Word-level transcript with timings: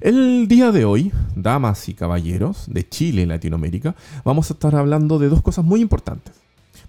El 0.00 0.46
día 0.46 0.72
de 0.72 0.84
hoy, 0.84 1.10
damas 1.34 1.88
y 1.88 1.94
caballeros 1.94 2.66
de 2.68 2.86
Chile 2.86 3.22
y 3.22 3.26
Latinoamérica, 3.26 3.94
vamos 4.24 4.50
a 4.50 4.54
estar 4.54 4.74
hablando 4.74 5.18
de 5.18 5.30
dos 5.30 5.40
cosas 5.40 5.64
muy 5.64 5.80
importantes. 5.80 6.34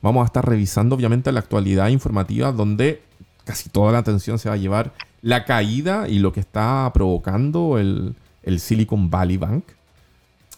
Vamos 0.02 0.24
a 0.24 0.26
estar 0.26 0.48
revisando 0.48 0.96
obviamente 0.96 1.32
la 1.32 1.40
actualidad 1.40 1.88
informativa 1.88 2.52
donde 2.52 3.02
casi 3.46 3.70
toda 3.70 3.94
la 3.94 4.00
atención 4.00 4.40
se 4.40 4.50
va 4.50 4.56
a 4.56 4.58
llevar 4.58 4.94
la 5.22 5.46
caída 5.46 6.10
y 6.10 6.20
lo 6.20 6.34
que 6.34 6.42
está 6.42 6.92
provocando 6.94 7.78
el, 7.78 8.16
Silicon 8.60 9.10
Valley 9.10 9.38
Bank, 9.38 9.64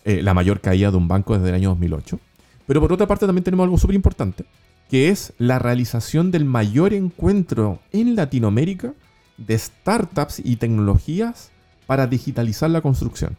eh, 0.06 0.24
la 0.24 0.34
mayor 0.34 0.60
caída 0.60 0.90
de 0.90 0.98
un 0.98 1.08
banco 1.08 1.36
desde 1.36 1.50
el 1.50 1.56
año 1.56 1.70
2008. 1.70 2.20
Pero 2.66 2.82
por 2.82 2.94
otra 2.94 3.08
parte 3.08 3.28
también 3.28 3.44
tenemos 3.44 3.64
algo 3.64 3.78
súper 3.78 3.96
importante, 3.96 4.46
que 4.90 5.10
es 5.10 5.34
la 5.38 5.60
realización 5.60 6.32
del 6.32 6.46
mayor 6.46 6.94
encuentro 6.94 7.80
en 7.92 8.16
Latinoamérica 8.16 8.94
de 9.38 9.58
startups 9.58 10.42
y 10.44 10.56
tecnologías 10.56 11.52
para 11.90 12.06
digitalizar 12.06 12.70
la 12.70 12.82
construcción. 12.82 13.36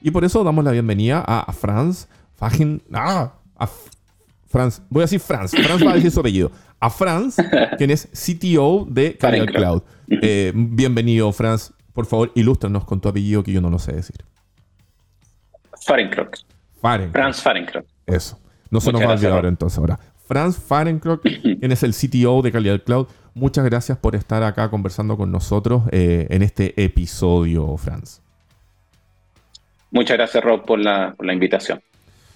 Y 0.00 0.10
por 0.10 0.24
eso 0.24 0.42
damos 0.42 0.64
la 0.64 0.72
bienvenida 0.72 1.20
a 1.20 1.52
Franz 1.52 2.08
Fagen. 2.34 2.82
Ah, 2.92 3.34
a 3.54 3.68
Franz. 4.48 4.82
Voy 4.90 5.02
a 5.02 5.04
decir 5.04 5.20
Franz. 5.20 5.52
Franz 5.52 5.86
va 5.86 5.92
a 5.92 5.94
decir 5.94 6.10
su 6.10 6.18
apellido. 6.18 6.50
A 6.80 6.90
Franz, 6.90 7.36
quien 7.78 7.92
es 7.92 8.08
CTO 8.12 8.88
de 8.90 9.16
Canal 9.16 9.46
Cloud. 9.46 9.82
Eh, 10.08 10.52
bienvenido, 10.52 11.30
Franz. 11.30 11.72
Por 11.92 12.06
favor, 12.06 12.32
ilústranos 12.34 12.84
con 12.84 13.00
tu 13.00 13.08
apellido 13.08 13.44
que 13.44 13.52
yo 13.52 13.60
no 13.60 13.70
lo 13.70 13.78
sé 13.78 13.92
decir. 13.92 14.16
Farenkrock. 15.88 16.36
Franz 17.12 17.40
Farenkrock. 17.40 17.86
Eso. 18.06 18.38
No 18.70 18.78
se 18.82 18.92
nos 18.92 19.00
va 19.00 19.06
a 19.06 19.12
olvidar 19.14 19.46
entonces 19.46 19.78
ahora. 19.78 19.98
Franz 20.26 20.58
Farenkrock, 20.58 21.22
quien 21.42 21.72
es 21.72 21.82
el 21.82 21.94
CTO 21.94 22.42
de 22.42 22.52
Calidad 22.52 22.82
Cloud. 22.82 23.06
Muchas 23.32 23.64
gracias 23.64 23.96
por 23.96 24.14
estar 24.14 24.42
acá 24.42 24.68
conversando 24.68 25.16
con 25.16 25.32
nosotros 25.32 25.84
eh, 25.90 26.26
en 26.28 26.42
este 26.42 26.74
episodio, 26.84 27.74
Franz. 27.78 28.20
Muchas 29.90 30.18
gracias, 30.18 30.44
Rob, 30.44 30.66
por 30.66 30.78
la, 30.78 31.14
invitación. 31.32 31.80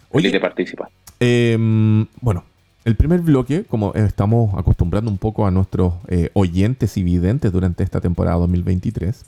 Oye, 0.08 0.30
de 0.30 0.40
participar. 0.40 0.88
Em, 1.20 2.06
bueno, 2.22 2.44
el 2.86 2.96
primer 2.96 3.20
bloque, 3.20 3.64
como 3.64 3.92
estamos 3.92 4.58
acostumbrando 4.58 5.10
un 5.10 5.18
poco 5.18 5.46
a 5.46 5.50
nuestros 5.50 5.92
eh, 6.08 6.30
oyentes 6.32 6.96
y 6.96 7.02
videntes 7.02 7.52
durante 7.52 7.84
esta 7.84 8.00
temporada 8.00 8.38
2023, 8.38 9.26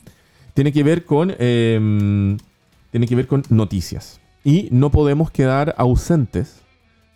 tiene 0.54 0.72
que 0.72 0.82
ver 0.82 1.04
con, 1.04 1.34
em, 1.38 2.38
tiene 2.94 3.08
que 3.08 3.16
ver 3.16 3.26
con 3.26 3.42
noticias. 3.48 4.20
Y 4.44 4.68
no 4.70 4.92
podemos 4.92 5.32
quedar 5.32 5.74
ausentes 5.78 6.60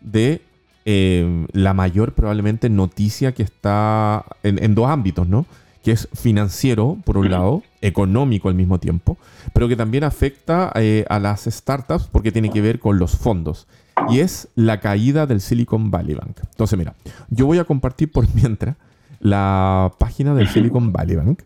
de 0.00 0.42
em, 0.84 1.46
la 1.52 1.72
mayor 1.72 2.14
probablemente 2.14 2.68
noticia 2.68 3.30
que 3.30 3.44
está 3.44 4.24
en, 4.42 4.74
dos 4.74 4.90
ámbitos, 4.90 5.28
¿no? 5.28 5.46
Que 5.84 5.92
es 5.92 6.08
financiero, 6.12 6.98
por 7.04 7.16
un 7.16 7.30
lado, 7.30 7.62
económico 7.80 8.48
al 8.48 8.56
mismo 8.56 8.80
tiempo, 8.80 9.18
pero 9.52 9.68
que 9.68 9.76
también 9.76 10.02
afecta 10.02 10.72
eh, 10.74 11.04
a 11.08 11.20
las 11.20 11.44
startups 11.44 12.08
porque 12.10 12.32
tiene 12.32 12.50
que 12.50 12.60
ver 12.60 12.80
con 12.80 12.98
los 12.98 13.16
fondos. 13.16 13.68
Y 14.08 14.18
es 14.18 14.48
la 14.56 14.80
caída 14.80 15.26
del 15.26 15.40
Silicon 15.40 15.92
Valley 15.92 16.16
Bank. 16.16 16.40
Entonces, 16.42 16.76
mira, 16.76 16.96
yo 17.30 17.46
voy 17.46 17.58
a 17.58 17.64
compartir 17.64 18.10
por 18.10 18.26
mientras 18.34 18.74
la 19.20 19.92
página 19.96 20.34
del 20.34 20.48
Silicon 20.48 20.92
Valley 20.92 21.14
Bank 21.14 21.42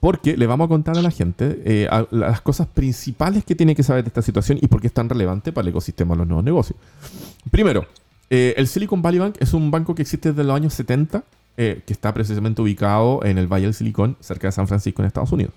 porque 0.00 0.36
le 0.36 0.46
vamos 0.46 0.64
a 0.64 0.68
contar 0.68 0.96
a 0.96 1.02
la 1.02 1.10
gente 1.10 1.62
eh, 1.64 1.88
las 2.10 2.40
cosas 2.40 2.66
principales 2.66 3.44
que 3.44 3.54
tiene 3.54 3.74
que 3.74 3.82
saber 3.82 4.02
de 4.02 4.08
esta 4.08 4.22
situación 4.22 4.58
y 4.60 4.66
por 4.66 4.80
qué 4.80 4.86
es 4.86 4.94
tan 4.94 5.08
relevante 5.08 5.52
para 5.52 5.62
el 5.62 5.68
ecosistema 5.68 6.14
de 6.14 6.18
los 6.18 6.26
nuevos 6.26 6.44
negocios. 6.44 6.78
Primero, 7.50 7.86
eh, 8.30 8.54
el 8.56 8.66
Silicon 8.66 9.02
Valley 9.02 9.18
Bank 9.18 9.36
es 9.40 9.52
un 9.52 9.70
banco 9.70 9.94
que 9.94 10.02
existe 10.02 10.30
desde 10.30 10.44
los 10.44 10.56
años 10.56 10.72
70, 10.74 11.22
eh, 11.58 11.82
que 11.86 11.92
está 11.92 12.14
precisamente 12.14 12.62
ubicado 12.62 13.22
en 13.24 13.36
el 13.36 13.46
Valle 13.46 13.66
del 13.66 13.74
Silicon, 13.74 14.16
cerca 14.20 14.48
de 14.48 14.52
San 14.52 14.66
Francisco, 14.66 15.02
en 15.02 15.06
Estados 15.06 15.32
Unidos. 15.32 15.52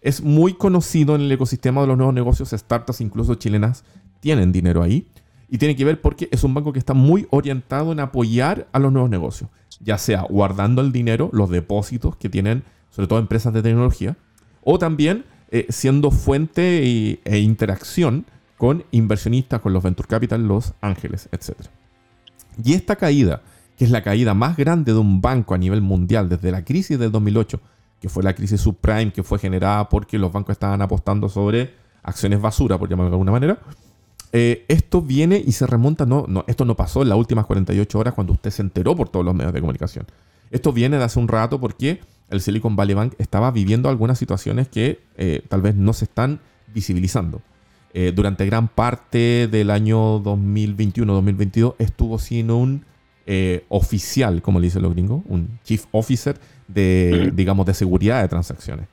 Es 0.00 0.22
muy 0.22 0.54
conocido 0.54 1.14
en 1.14 1.22
el 1.22 1.32
ecosistema 1.32 1.80
de 1.80 1.86
los 1.86 1.96
nuevos 1.96 2.14
negocios, 2.14 2.50
startups, 2.50 3.00
incluso 3.00 3.36
chilenas, 3.36 3.84
tienen 4.20 4.50
dinero 4.50 4.82
ahí. 4.82 5.06
Y 5.48 5.58
tiene 5.58 5.76
que 5.76 5.84
ver 5.84 6.00
porque 6.00 6.28
es 6.32 6.44
un 6.44 6.52
banco 6.52 6.72
que 6.72 6.78
está 6.78 6.94
muy 6.94 7.26
orientado 7.30 7.92
en 7.92 8.00
apoyar 8.00 8.66
a 8.72 8.78
los 8.78 8.92
nuevos 8.92 9.10
negocios, 9.10 9.48
ya 9.80 9.96
sea 9.96 10.22
guardando 10.22 10.82
el 10.82 10.92
dinero, 10.92 11.30
los 11.32 11.48
depósitos 11.48 12.16
que 12.16 12.28
tienen 12.28 12.64
sobre 12.98 13.06
todo 13.06 13.20
empresas 13.20 13.52
de 13.52 13.62
tecnología, 13.62 14.16
o 14.64 14.76
también 14.76 15.24
eh, 15.52 15.66
siendo 15.68 16.10
fuente 16.10 16.82
e 17.24 17.38
interacción 17.38 18.26
con 18.56 18.82
inversionistas, 18.90 19.60
con 19.60 19.72
los 19.72 19.84
venture 19.84 20.08
capital, 20.08 20.48
los 20.48 20.74
ángeles, 20.80 21.28
etc. 21.30 21.52
Y 22.64 22.74
esta 22.74 22.96
caída, 22.96 23.42
que 23.76 23.84
es 23.84 23.92
la 23.92 24.02
caída 24.02 24.34
más 24.34 24.56
grande 24.56 24.92
de 24.92 24.98
un 24.98 25.20
banco 25.20 25.54
a 25.54 25.58
nivel 25.58 25.80
mundial 25.80 26.28
desde 26.28 26.50
la 26.50 26.64
crisis 26.64 26.98
del 26.98 27.12
2008, 27.12 27.60
que 28.00 28.08
fue 28.08 28.24
la 28.24 28.34
crisis 28.34 28.60
subprime, 28.60 29.12
que 29.12 29.22
fue 29.22 29.38
generada 29.38 29.88
porque 29.88 30.18
los 30.18 30.32
bancos 30.32 30.54
estaban 30.54 30.82
apostando 30.82 31.28
sobre 31.28 31.74
acciones 32.02 32.40
basura, 32.40 32.78
por 32.78 32.88
llamarlo 32.88 33.10
de 33.10 33.14
alguna 33.14 33.30
manera, 33.30 33.60
eh, 34.32 34.64
esto 34.66 35.02
viene 35.02 35.40
y 35.46 35.52
se 35.52 35.68
remonta, 35.68 36.04
no, 36.04 36.24
no, 36.26 36.44
esto 36.48 36.64
no 36.64 36.74
pasó 36.74 37.02
en 37.02 37.10
las 37.10 37.18
últimas 37.18 37.46
48 37.46 37.96
horas 37.96 38.14
cuando 38.14 38.32
usted 38.32 38.50
se 38.50 38.62
enteró 38.62 38.96
por 38.96 39.08
todos 39.08 39.24
los 39.24 39.36
medios 39.36 39.52
de 39.52 39.60
comunicación. 39.60 40.04
Esto 40.50 40.72
viene 40.72 40.98
de 40.98 41.04
hace 41.04 41.20
un 41.20 41.28
rato 41.28 41.60
porque 41.60 42.00
el 42.30 42.40
Silicon 42.40 42.76
Valley 42.76 42.94
Bank 42.94 43.14
estaba 43.18 43.50
viviendo 43.50 43.88
algunas 43.88 44.18
situaciones 44.18 44.68
que 44.68 45.00
eh, 45.16 45.42
tal 45.48 45.62
vez 45.62 45.74
no 45.74 45.92
se 45.92 46.04
están 46.04 46.40
visibilizando. 46.72 47.40
Eh, 47.94 48.12
durante 48.14 48.44
gran 48.44 48.68
parte 48.68 49.48
del 49.48 49.70
año 49.70 50.22
2021-2022 50.22 51.74
estuvo 51.78 52.18
sin 52.18 52.50
un 52.50 52.84
eh, 53.26 53.64
oficial, 53.68 54.42
como 54.42 54.60
le 54.60 54.66
dicen 54.66 54.82
los 54.82 54.92
gringos, 54.92 55.22
un 55.26 55.58
chief 55.64 55.86
officer 55.92 56.38
de, 56.66 57.32
digamos, 57.34 57.66
de 57.66 57.74
seguridad 57.74 58.20
de 58.22 58.28
transacciones. 58.28 58.86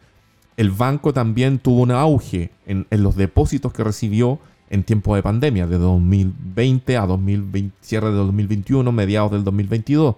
El 0.56 0.72
banco 0.72 1.14
también 1.14 1.60
tuvo 1.60 1.82
un 1.82 1.92
auge 1.92 2.52
en, 2.66 2.88
en 2.90 3.04
los 3.04 3.16
depósitos 3.16 3.74
que 3.74 3.84
recibió 3.84 4.40
en 4.70 4.84
tiempo 4.84 5.16
de 5.16 5.22
pandemia, 5.22 5.68
de 5.68 5.78
2020 5.78 6.98
a 6.98 7.06
2020, 7.06 7.76
cierre 7.82 8.08
de 8.08 8.16
2021, 8.16 8.92
mediados 8.92 9.32
del 9.32 9.44
2022. 9.44 10.16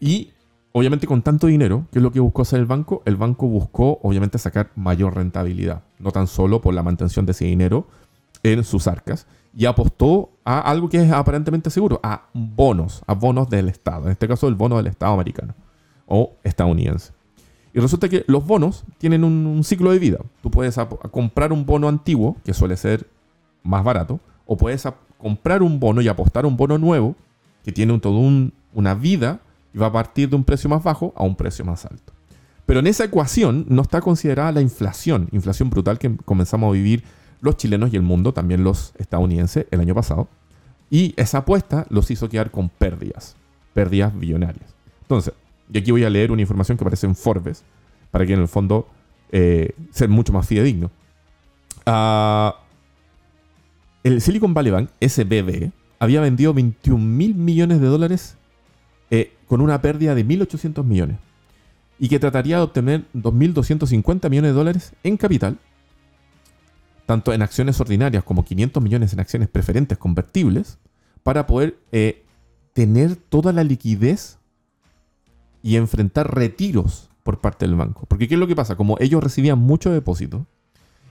Y 0.00 0.30
obviamente 0.76 1.06
con 1.06 1.22
tanto 1.22 1.46
dinero, 1.46 1.86
¿qué 1.92 2.00
es 2.00 2.02
lo 2.02 2.10
que 2.10 2.18
buscó 2.18 2.42
hacer 2.42 2.58
el 2.58 2.66
banco? 2.66 3.00
El 3.06 3.14
banco 3.14 3.46
buscó, 3.46 4.00
obviamente, 4.02 4.38
sacar 4.38 4.70
mayor 4.74 5.14
rentabilidad, 5.14 5.84
no 6.00 6.10
tan 6.10 6.26
solo 6.26 6.60
por 6.60 6.74
la 6.74 6.82
mantención 6.82 7.24
de 7.26 7.32
ese 7.32 7.44
dinero 7.44 7.86
en 8.42 8.64
sus 8.64 8.88
arcas, 8.88 9.28
y 9.56 9.66
apostó 9.66 10.30
a 10.44 10.58
algo 10.58 10.88
que 10.88 11.00
es 11.00 11.12
aparentemente 11.12 11.70
seguro, 11.70 12.00
a 12.02 12.26
bonos, 12.34 13.04
a 13.06 13.14
bonos 13.14 13.48
del 13.48 13.68
Estado, 13.68 14.06
en 14.06 14.12
este 14.12 14.26
caso 14.26 14.48
el 14.48 14.56
bono 14.56 14.76
del 14.76 14.88
Estado 14.88 15.12
americano 15.12 15.54
o 16.06 16.32
estadounidense. 16.42 17.12
Y 17.72 17.78
resulta 17.78 18.08
que 18.08 18.24
los 18.26 18.44
bonos 18.44 18.84
tienen 18.98 19.22
un, 19.22 19.62
ciclo 19.62 19.92
de 19.92 20.00
vida. 20.00 20.18
Tú 20.42 20.50
puedes 20.50 20.76
comprar 21.12 21.52
un 21.52 21.64
bono 21.64 21.88
antiguo, 21.88 22.36
que 22.44 22.52
suele 22.52 22.76
ser 22.76 23.08
más 23.62 23.84
barato, 23.84 24.18
o 24.44 24.56
puedes 24.56 24.88
comprar 25.18 25.62
un 25.62 25.78
bono 25.78 26.00
y 26.00 26.08
apostar 26.08 26.46
un 26.46 26.56
bono 26.56 26.78
nuevo, 26.78 27.14
que 27.62 27.70
tiene 27.70 27.96
todo 28.00 28.18
una 28.72 28.94
vida 28.94 29.40
y 29.74 29.78
va 29.78 29.88
a 29.88 29.92
partir 29.92 30.30
de 30.30 30.36
un 30.36 30.44
precio 30.44 30.70
más 30.70 30.82
bajo 30.82 31.12
a 31.16 31.24
un 31.24 31.34
precio 31.34 31.64
más 31.64 31.84
alto. 31.84 32.12
Pero 32.64 32.80
en 32.80 32.86
esa 32.86 33.04
ecuación 33.04 33.66
no 33.68 33.82
está 33.82 34.00
considerada 34.00 34.52
la 34.52 34.60
inflación, 34.60 35.28
inflación 35.32 35.68
brutal 35.68 35.98
que 35.98 36.16
comenzamos 36.24 36.70
a 36.70 36.72
vivir 36.72 37.04
los 37.40 37.56
chilenos 37.56 37.92
y 37.92 37.96
el 37.96 38.02
mundo, 38.02 38.32
también 38.32 38.64
los 38.64 38.94
estadounidenses, 38.96 39.66
el 39.70 39.80
año 39.80 39.94
pasado. 39.94 40.28
Y 40.88 41.12
esa 41.16 41.38
apuesta 41.38 41.86
los 41.90 42.10
hizo 42.10 42.28
quedar 42.28 42.50
con 42.50 42.70
pérdidas, 42.70 43.36
pérdidas 43.74 44.18
billonarias. 44.18 44.74
Entonces, 45.02 45.34
y 45.70 45.78
aquí 45.78 45.90
voy 45.90 46.04
a 46.04 46.10
leer 46.10 46.30
una 46.30 46.40
información 46.40 46.78
que 46.78 46.84
aparece 46.84 47.06
en 47.06 47.14
Forbes, 47.14 47.64
para 48.10 48.24
que 48.24 48.32
en 48.32 48.40
el 48.40 48.48
fondo 48.48 48.88
eh, 49.30 49.74
mucho 50.08 50.32
más 50.32 50.46
fidedigno. 50.46 50.90
Ah, 51.84 52.56
el 54.04 54.20
Silicon 54.20 54.54
Valley 54.54 54.70
Bank, 54.70 54.90
SBB, 55.00 55.72
había 55.98 56.20
vendido 56.20 56.54
21 56.54 57.04
mil 57.04 57.34
millones 57.34 57.80
de 57.80 57.86
dólares 57.86 58.36
con 59.46 59.60
una 59.60 59.80
pérdida 59.80 60.14
de 60.14 60.26
1.800 60.26 60.84
millones 60.84 61.18
y 61.98 62.08
que 62.08 62.18
trataría 62.18 62.56
de 62.56 62.62
obtener 62.62 63.04
2.250 63.14 64.28
millones 64.28 64.50
de 64.50 64.56
dólares 64.56 64.92
en 65.02 65.16
capital, 65.16 65.58
tanto 67.06 67.32
en 67.32 67.42
acciones 67.42 67.80
ordinarias 67.80 68.24
como 68.24 68.44
500 68.44 68.82
millones 68.82 69.12
en 69.12 69.20
acciones 69.20 69.48
preferentes 69.48 69.98
convertibles, 69.98 70.78
para 71.22 71.46
poder 71.46 71.78
eh, 71.92 72.24
tener 72.72 73.16
toda 73.16 73.52
la 73.52 73.64
liquidez 73.64 74.38
y 75.62 75.76
enfrentar 75.76 76.34
retiros 76.34 77.08
por 77.22 77.40
parte 77.40 77.66
del 77.66 77.76
banco. 77.76 78.04
Porque 78.06 78.28
¿qué 78.28 78.34
es 78.34 78.40
lo 78.40 78.46
que 78.46 78.56
pasa? 78.56 78.76
Como 78.76 78.96
ellos 79.00 79.24
recibían 79.24 79.58
mucho 79.58 79.90
depósito 79.90 80.46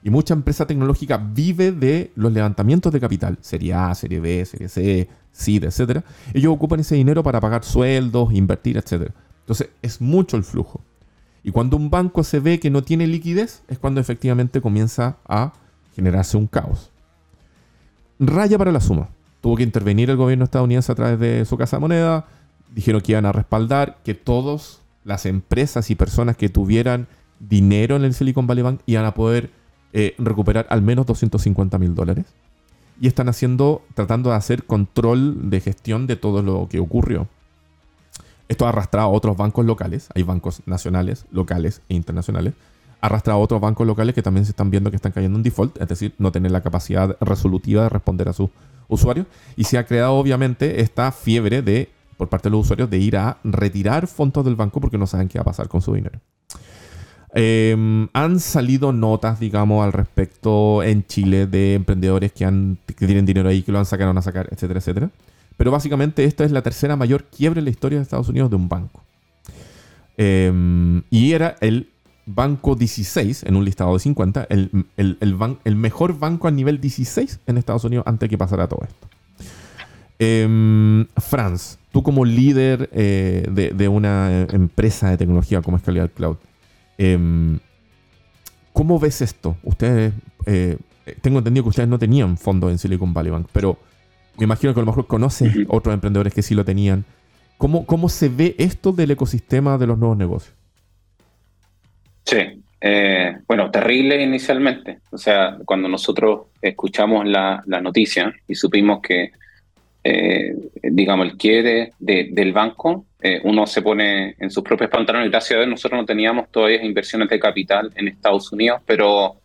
y 0.03 0.09
mucha 0.09 0.33
empresa 0.33 0.67
tecnológica 0.67 1.17
vive 1.17 1.71
de 1.71 2.11
los 2.15 2.31
levantamientos 2.33 2.91
de 2.91 2.99
capital, 2.99 3.37
serie 3.39 3.73
A, 3.73 3.95
serie 3.95 4.19
B, 4.19 4.45
serie 4.45 4.67
C, 4.67 5.09
SID, 5.31 5.63
etc. 5.63 6.03
Ellos 6.33 6.53
ocupan 6.53 6.81
ese 6.81 6.95
dinero 6.95 7.23
para 7.23 7.39
pagar 7.39 7.63
sueldos, 7.63 8.33
invertir, 8.33 8.77
etc. 8.77 9.11
Entonces 9.39 9.69
es 9.81 10.01
mucho 10.01 10.35
el 10.35 10.43
flujo. 10.43 10.81
Y 11.41 11.51
cuando 11.51 11.77
un 11.77 11.89
banco 11.89 12.23
se 12.23 12.41
ve 12.41 12.59
que 12.59 12.69
no 12.69 12.83
tiene 12.83 13.07
liquidez, 13.07 13.63
es 13.69 13.79
cuando 13.79 14.01
efectivamente 14.01 14.61
comienza 14.61 15.17
a 15.25 15.53
generarse 15.95 16.35
un 16.35 16.47
caos. 16.47 16.91
raya 18.19 18.57
para 18.57 18.71
la 18.71 18.81
suma. 18.81 19.09
Tuvo 19.41 19.55
que 19.55 19.63
intervenir 19.63 20.09
el 20.09 20.17
gobierno 20.17 20.45
estadounidense 20.45 20.91
a 20.91 20.95
través 20.95 21.19
de 21.19 21.45
su 21.45 21.57
casa 21.57 21.77
de 21.77 21.81
moneda. 21.81 22.25
Dijeron 22.73 23.01
que 23.01 23.13
iban 23.13 23.25
a 23.25 23.31
respaldar 23.31 23.99
que 24.03 24.13
todas 24.13 24.81
las 25.03 25.25
empresas 25.25 25.89
y 25.89 25.95
personas 25.95 26.35
que 26.37 26.49
tuvieran 26.49 27.07
dinero 27.39 27.95
en 27.95 28.03
el 28.03 28.13
Silicon 28.13 28.47
Valley 28.47 28.63
Bank 28.63 28.81
iban 28.85 29.05
a 29.05 29.13
poder 29.13 29.62
eh, 29.93 30.15
recuperar 30.17 30.65
al 30.69 30.81
menos 30.81 31.05
250 31.05 31.77
mil 31.77 31.95
dólares. 31.95 32.25
Y 32.99 33.07
están 33.07 33.29
haciendo, 33.29 33.83
tratando 33.95 34.31
de 34.31 34.35
hacer 34.35 34.65
control 34.65 35.49
de 35.49 35.61
gestión 35.61 36.07
de 36.07 36.15
todo 36.15 36.41
lo 36.41 36.67
que 36.69 36.79
ocurrió. 36.79 37.27
Esto 38.47 38.65
ha 38.65 38.69
arrastrado 38.69 39.07
a 39.07 39.11
otros 39.11 39.37
bancos 39.37 39.65
locales, 39.65 40.09
hay 40.13 40.23
bancos 40.23 40.61
nacionales, 40.65 41.25
locales 41.31 41.81
e 41.89 41.95
internacionales, 41.95 42.53
ha 43.01 43.05
arrastrado 43.07 43.39
a 43.39 43.43
otros 43.43 43.61
bancos 43.61 43.87
locales 43.87 44.13
que 44.13 44.21
también 44.21 44.45
se 44.45 44.51
están 44.51 44.69
viendo 44.69 44.89
que 44.89 44.95
están 44.95 45.11
cayendo 45.11 45.37
en 45.37 45.43
default, 45.43 45.81
es 45.81 45.87
decir, 45.87 46.13
no 46.17 46.31
tener 46.31 46.51
la 46.51 46.61
capacidad 46.61 47.17
resolutiva 47.19 47.83
de 47.83 47.89
responder 47.89 48.29
a 48.29 48.33
sus 48.33 48.49
usuarios. 48.87 49.27
Y 49.55 49.63
se 49.65 49.77
ha 49.77 49.85
creado 49.85 50.13
obviamente 50.13 50.81
esta 50.81 51.11
fiebre 51.11 51.61
de, 51.61 51.89
por 52.17 52.29
parte 52.29 52.49
de 52.49 52.51
los 52.51 52.61
usuarios, 52.61 52.89
de 52.89 52.97
ir 52.97 53.17
a 53.17 53.37
retirar 53.43 54.07
fondos 54.07 54.45
del 54.45 54.55
banco 54.55 54.79
porque 54.79 54.97
no 54.97 55.07
saben 55.07 55.27
qué 55.27 55.37
va 55.37 55.43
a 55.43 55.45
pasar 55.45 55.67
con 55.67 55.81
su 55.81 55.93
dinero. 55.93 56.19
Em, 57.35 58.09
han 58.13 58.39
salido 58.39 58.93
notas, 58.93 59.39
digamos, 59.39 59.83
al 59.83 59.91
respecto 59.91 60.83
en 60.83 61.05
Chile 61.07 61.47
de 61.47 61.73
emprendedores 61.73 62.31
que, 62.31 62.45
tienen 62.95 63.25
dinero 63.25 63.49
ahí, 63.49 63.63
que 63.63 63.71
lo 63.71 63.79
han 63.79 63.85
sacado, 63.85 64.17
a 64.17 64.21
sacar, 64.21 64.47
etcétera, 64.51 64.79
etcétera. 64.79 65.09
Pero 65.57 65.71
básicamente 65.71 66.25
esta 66.25 66.43
es 66.43 66.51
la 66.51 66.61
tercera 66.61 66.95
mayor 66.95 67.23
quiebre 67.25 67.59
en 67.59 67.65
la 67.65 67.71
historia 67.71 67.97
de 67.97 68.03
Estados 68.03 68.29
Unidos 68.29 68.51
de 68.51 68.55
un 68.55 68.69
banco. 68.69 69.01
Em, 70.15 71.01
y 71.09 71.31
era 71.31 71.55
el 71.59 71.89
banco 72.27 72.75
16 72.75 73.43
en 73.43 73.55
un 73.55 73.65
listado 73.65 73.93
de 73.93 73.99
50, 73.99 74.47
el, 74.49 75.75
mejor 75.75 76.19
banco 76.19 76.47
a 76.47 76.51
nivel 76.51 76.79
16 76.79 77.39
en 77.47 77.57
Estados 77.57 77.83
Unidos 77.83 78.05
antes 78.07 78.27
de 78.27 78.29
que 78.29 78.37
pasara 78.37 78.67
todo 78.67 78.81
esto. 78.83 79.07
Eh, 80.19 81.05
Franz, 81.17 81.79
tú 81.91 82.03
como 82.03 82.25
líder 82.25 82.89
eh, 82.93 83.47
de, 83.75 83.87
una 83.87 84.43
empresa 84.51 85.09
de 85.09 85.17
tecnología 85.17 85.61
como 85.61 85.77
es 85.77 85.83
Calidad 85.83 86.11
Cloud, 86.13 86.37
em, 87.11 87.59
¿cómo 88.73 88.99
ves 88.99 89.21
esto? 89.21 89.57
Ustedes, 89.63 90.13
eh, 90.45 90.77
tengo 91.21 91.39
entendido 91.39 91.63
que 91.63 91.69
ustedes 91.69 91.89
no 91.89 91.99
tenían 91.99 92.37
fondos 92.37 92.71
en 92.71 92.77
Silicon 92.77 93.13
Valley 93.13 93.31
Bank, 93.31 93.47
pero 93.51 93.77
me 94.37 94.45
imagino 94.45 94.73
que 94.73 94.79
a 94.79 94.83
lo 94.83 94.87
mejor 94.87 95.07
conoces 95.07 95.53
otros 95.67 95.93
emprendedores 95.93 96.33
que 96.33 96.41
sí 96.41 96.55
lo 96.55 96.65
tenían. 96.65 97.05
¿Cómo, 97.57 97.85
¿Cómo 97.85 98.09
se 98.09 98.29
ve 98.29 98.55
esto 98.57 98.91
del 98.91 99.11
ecosistema 99.11 99.77
de 99.77 99.87
los 99.87 99.97
nuevos 99.97 100.17
negocios? 100.17 100.55
Sí, 102.25 102.63
eh, 102.85 103.37
bueno, 103.47 103.71
terrible 103.71 104.21
inicialmente. 104.21 104.99
O 105.11 105.17
sea, 105.17 105.57
cuando 105.65 105.87
nosotros 105.87 106.47
escuchamos 106.61 107.25
la, 107.25 107.63
noticia 107.65 108.33
y 108.47 108.55
supimos 108.55 109.01
que, 109.01 109.31
eh, 110.03 110.53
digamos, 110.81 111.27
el 111.27 111.37
quiebre 111.37 111.93
del 111.99 112.51
banco, 112.51 113.05
eh, 113.21 113.39
uno 113.43 113.65
se 113.65 113.81
pone 113.81 114.35
en 114.37 114.51
sus 114.51 114.63
propios 114.63 114.89
pantalones. 114.89 115.31
Gracias 115.31 115.55
a 115.55 115.59
Dios, 115.61 115.69
nosotros 115.69 116.01
no 116.01 116.05
teníamos 116.05 116.51
todavía 116.51 116.83
inversiones 116.83 117.29
de 117.29 117.39
capital 117.39 117.91
en 117.95 118.07
Estados 118.07 118.51
Unidos, 118.51 118.81
pero 118.85 119.35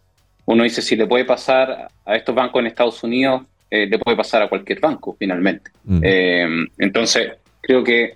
uno 0.47 0.65
dice, 0.65 0.83
si 0.83 0.97
le 0.97 1.07
puede 1.07 1.25
pasar 1.25 1.89
a 2.05 2.17
estos 2.17 2.35
bancos 2.35 2.61
en 2.61 2.67
Estados 2.67 3.03
Unidos, 3.03 3.43
le 3.71 3.99
puede 3.99 4.17
pasar 4.17 4.43
a 4.43 4.49
cualquier 4.49 4.81
banco, 4.81 5.15
finalmente. 5.19 5.71
Mm. 5.85 6.01
entonces, 6.79 7.33
creo 7.61 7.85
que 7.85 8.15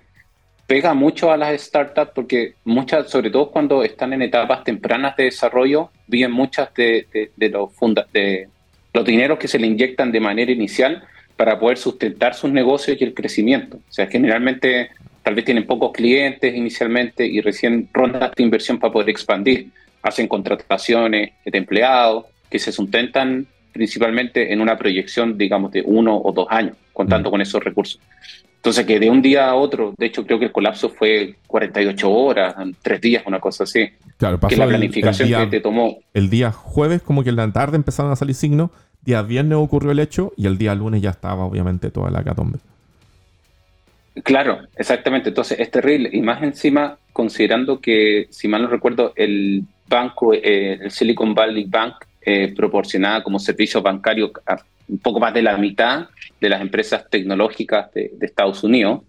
pega 0.66 0.94
mucho 0.94 1.30
a 1.30 1.36
las 1.36 1.60
startups 1.60 2.12
porque 2.14 2.54
muchas, 2.64 3.10
sobre 3.10 3.30
todo 3.30 3.50
cuando 3.50 3.82
están 3.84 4.14
en 4.14 4.22
etapas 4.22 4.64
tempranas 4.64 5.14
de 5.16 5.24
desarrollo, 5.24 5.90
viven 6.06 6.32
muchas 6.32 6.72
de, 6.72 7.06
los 7.36 7.70
de 8.10 8.48
los 8.94 9.04
dineros 9.04 9.38
que 9.38 9.48
se 9.48 9.58
le 9.58 9.66
inyectan 9.66 10.10
de 10.10 10.20
manera 10.20 10.50
inicial 10.50 11.04
para 11.42 11.58
poder 11.58 11.76
sustentar 11.76 12.34
sus 12.34 12.52
negocios 12.52 12.96
y 13.00 13.02
el 13.02 13.14
crecimiento. 13.14 13.78
O 13.78 13.92
sea, 13.92 14.06
generalmente 14.06 14.90
tal 15.24 15.34
vez 15.34 15.44
tienen 15.44 15.66
pocos 15.66 15.90
clientes 15.90 16.54
inicialmente 16.54 17.26
y 17.26 17.40
recién 17.40 17.88
rondas 17.92 18.30
de 18.36 18.44
inversión 18.44 18.78
para 18.78 18.92
poder 18.92 19.10
expandir. 19.10 19.70
Hacen 20.04 20.28
contrataciones 20.28 21.32
de 21.44 21.58
empleados 21.58 22.26
que 22.48 22.60
se 22.60 22.70
sustentan 22.70 23.48
principalmente 23.72 24.52
en 24.52 24.60
una 24.60 24.78
proyección, 24.78 25.36
digamos, 25.36 25.72
de 25.72 25.82
uno 25.84 26.16
o 26.16 26.30
dos 26.30 26.46
años, 26.48 26.76
contando 26.92 27.28
mm. 27.28 27.32
con 27.32 27.40
esos 27.40 27.64
recursos. 27.64 27.98
Entonces, 28.58 28.86
que 28.86 29.00
de 29.00 29.10
un 29.10 29.20
día 29.20 29.50
a 29.50 29.56
otro, 29.56 29.92
de 29.98 30.06
hecho, 30.06 30.24
creo 30.24 30.38
que 30.38 30.44
el 30.44 30.52
colapso 30.52 30.90
fue 30.90 31.34
48 31.48 32.08
horas, 32.08 32.54
tres 32.82 33.00
días, 33.00 33.24
una 33.26 33.40
cosa 33.40 33.64
así. 33.64 33.88
Claro, 34.16 34.38
pasó 34.38 34.54
que 34.54 34.56
la 34.60 34.68
planificación 34.68 35.28
que 35.28 35.46
te 35.48 35.60
tomó. 35.60 35.98
El 36.14 36.30
día 36.30 36.52
jueves, 36.52 37.02
como 37.02 37.24
que 37.24 37.30
en 37.30 37.36
la 37.36 37.52
tarde 37.52 37.74
empezaron 37.74 38.12
a 38.12 38.14
salir 38.14 38.36
signos. 38.36 38.70
Día 39.04 39.22
viernes 39.22 39.58
ocurrió 39.58 39.90
el 39.90 39.98
hecho 39.98 40.32
y 40.36 40.46
el 40.46 40.58
día 40.58 40.74
lunes 40.74 41.02
ya 41.02 41.10
estaba, 41.10 41.44
obviamente, 41.44 41.90
toda 41.90 42.10
la 42.10 42.22
catombe. 42.22 42.58
Claro, 44.22 44.60
exactamente. 44.76 45.30
Entonces, 45.30 45.58
es 45.58 45.70
terrible. 45.70 46.10
Y 46.12 46.22
más 46.22 46.42
encima, 46.42 46.98
considerando 47.12 47.80
que, 47.80 48.28
si 48.30 48.46
mal 48.46 48.62
no 48.62 48.68
recuerdo, 48.68 49.12
el 49.16 49.64
banco, 49.88 50.34
eh, 50.34 50.78
el 50.80 50.90
Silicon 50.90 51.34
Valley 51.34 51.64
Bank, 51.64 51.94
eh, 52.24 52.52
proporcionaba 52.54 53.22
como 53.24 53.40
servicio 53.40 53.82
bancario 53.82 54.30
un 54.88 54.98
poco 54.98 55.20
más 55.20 55.32
de 55.34 55.42
la 55.42 55.56
mitad 55.56 56.08
de 56.40 56.48
las 56.48 56.60
empresas 56.60 57.08
tecnológicas 57.08 57.92
de, 57.94 58.12
Estados 58.20 58.64
Unidos. 58.64 59.02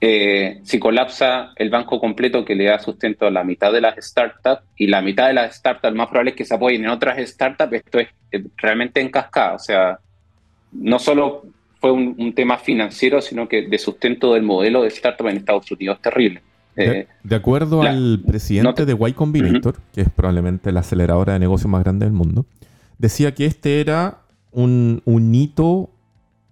Eh, 0.00 0.60
si 0.62 0.78
colapsa 0.78 1.52
el 1.56 1.70
banco 1.70 1.98
completo 1.98 2.44
que 2.44 2.54
le 2.54 2.66
da 2.66 2.78
sustento 2.78 3.26
a 3.26 3.30
la 3.30 3.42
mitad 3.42 3.72
de 3.72 3.80
las 3.80 3.96
startups 3.98 4.62
y 4.76 4.86
la 4.86 5.02
mitad 5.02 5.26
de 5.26 5.34
las 5.34 5.56
startups 5.56 5.94
más 5.94 6.06
probable 6.06 6.30
es 6.30 6.36
que 6.36 6.44
se 6.44 6.54
apoyen 6.54 6.84
en 6.84 6.90
otras 6.90 7.18
startups, 7.28 7.72
esto 7.72 7.98
es 7.98 8.08
realmente 8.56 9.00
en 9.00 9.10
cascada. 9.10 9.54
O 9.54 9.58
sea, 9.58 9.98
no 10.72 10.98
solo 10.98 11.46
fue 11.80 11.92
un, 11.92 12.32
tema 12.32 12.58
financiero, 12.58 13.20
sino 13.20 13.48
que 13.48 13.68
de 13.68 13.78
sustento 13.78 14.34
del 14.34 14.42
modelo 14.42 14.82
de 14.82 14.88
startup 14.88 15.28
en 15.28 15.36
Estados 15.38 15.70
Unidos 15.70 15.96
es 15.96 16.02
terrible. 16.02 16.42
De, 16.74 17.00
eh, 17.00 17.34
acuerdo 17.34 17.82
al 17.82 18.22
presidente 18.24 18.86
de 18.86 18.96
Y 19.08 19.12
Combinator, 19.12 19.76
que 19.92 20.02
es 20.02 20.10
probablemente 20.10 20.70
la 20.70 20.80
aceleradora 20.80 21.32
de 21.32 21.40
negocios 21.40 21.68
más 21.68 21.82
grande 21.82 22.06
del 22.06 22.12
mundo, 22.12 22.46
decía 22.98 23.34
que 23.34 23.46
este 23.46 23.80
era 23.80 24.18
un, 24.58 25.02
un 25.04 25.34
hito 25.34 25.90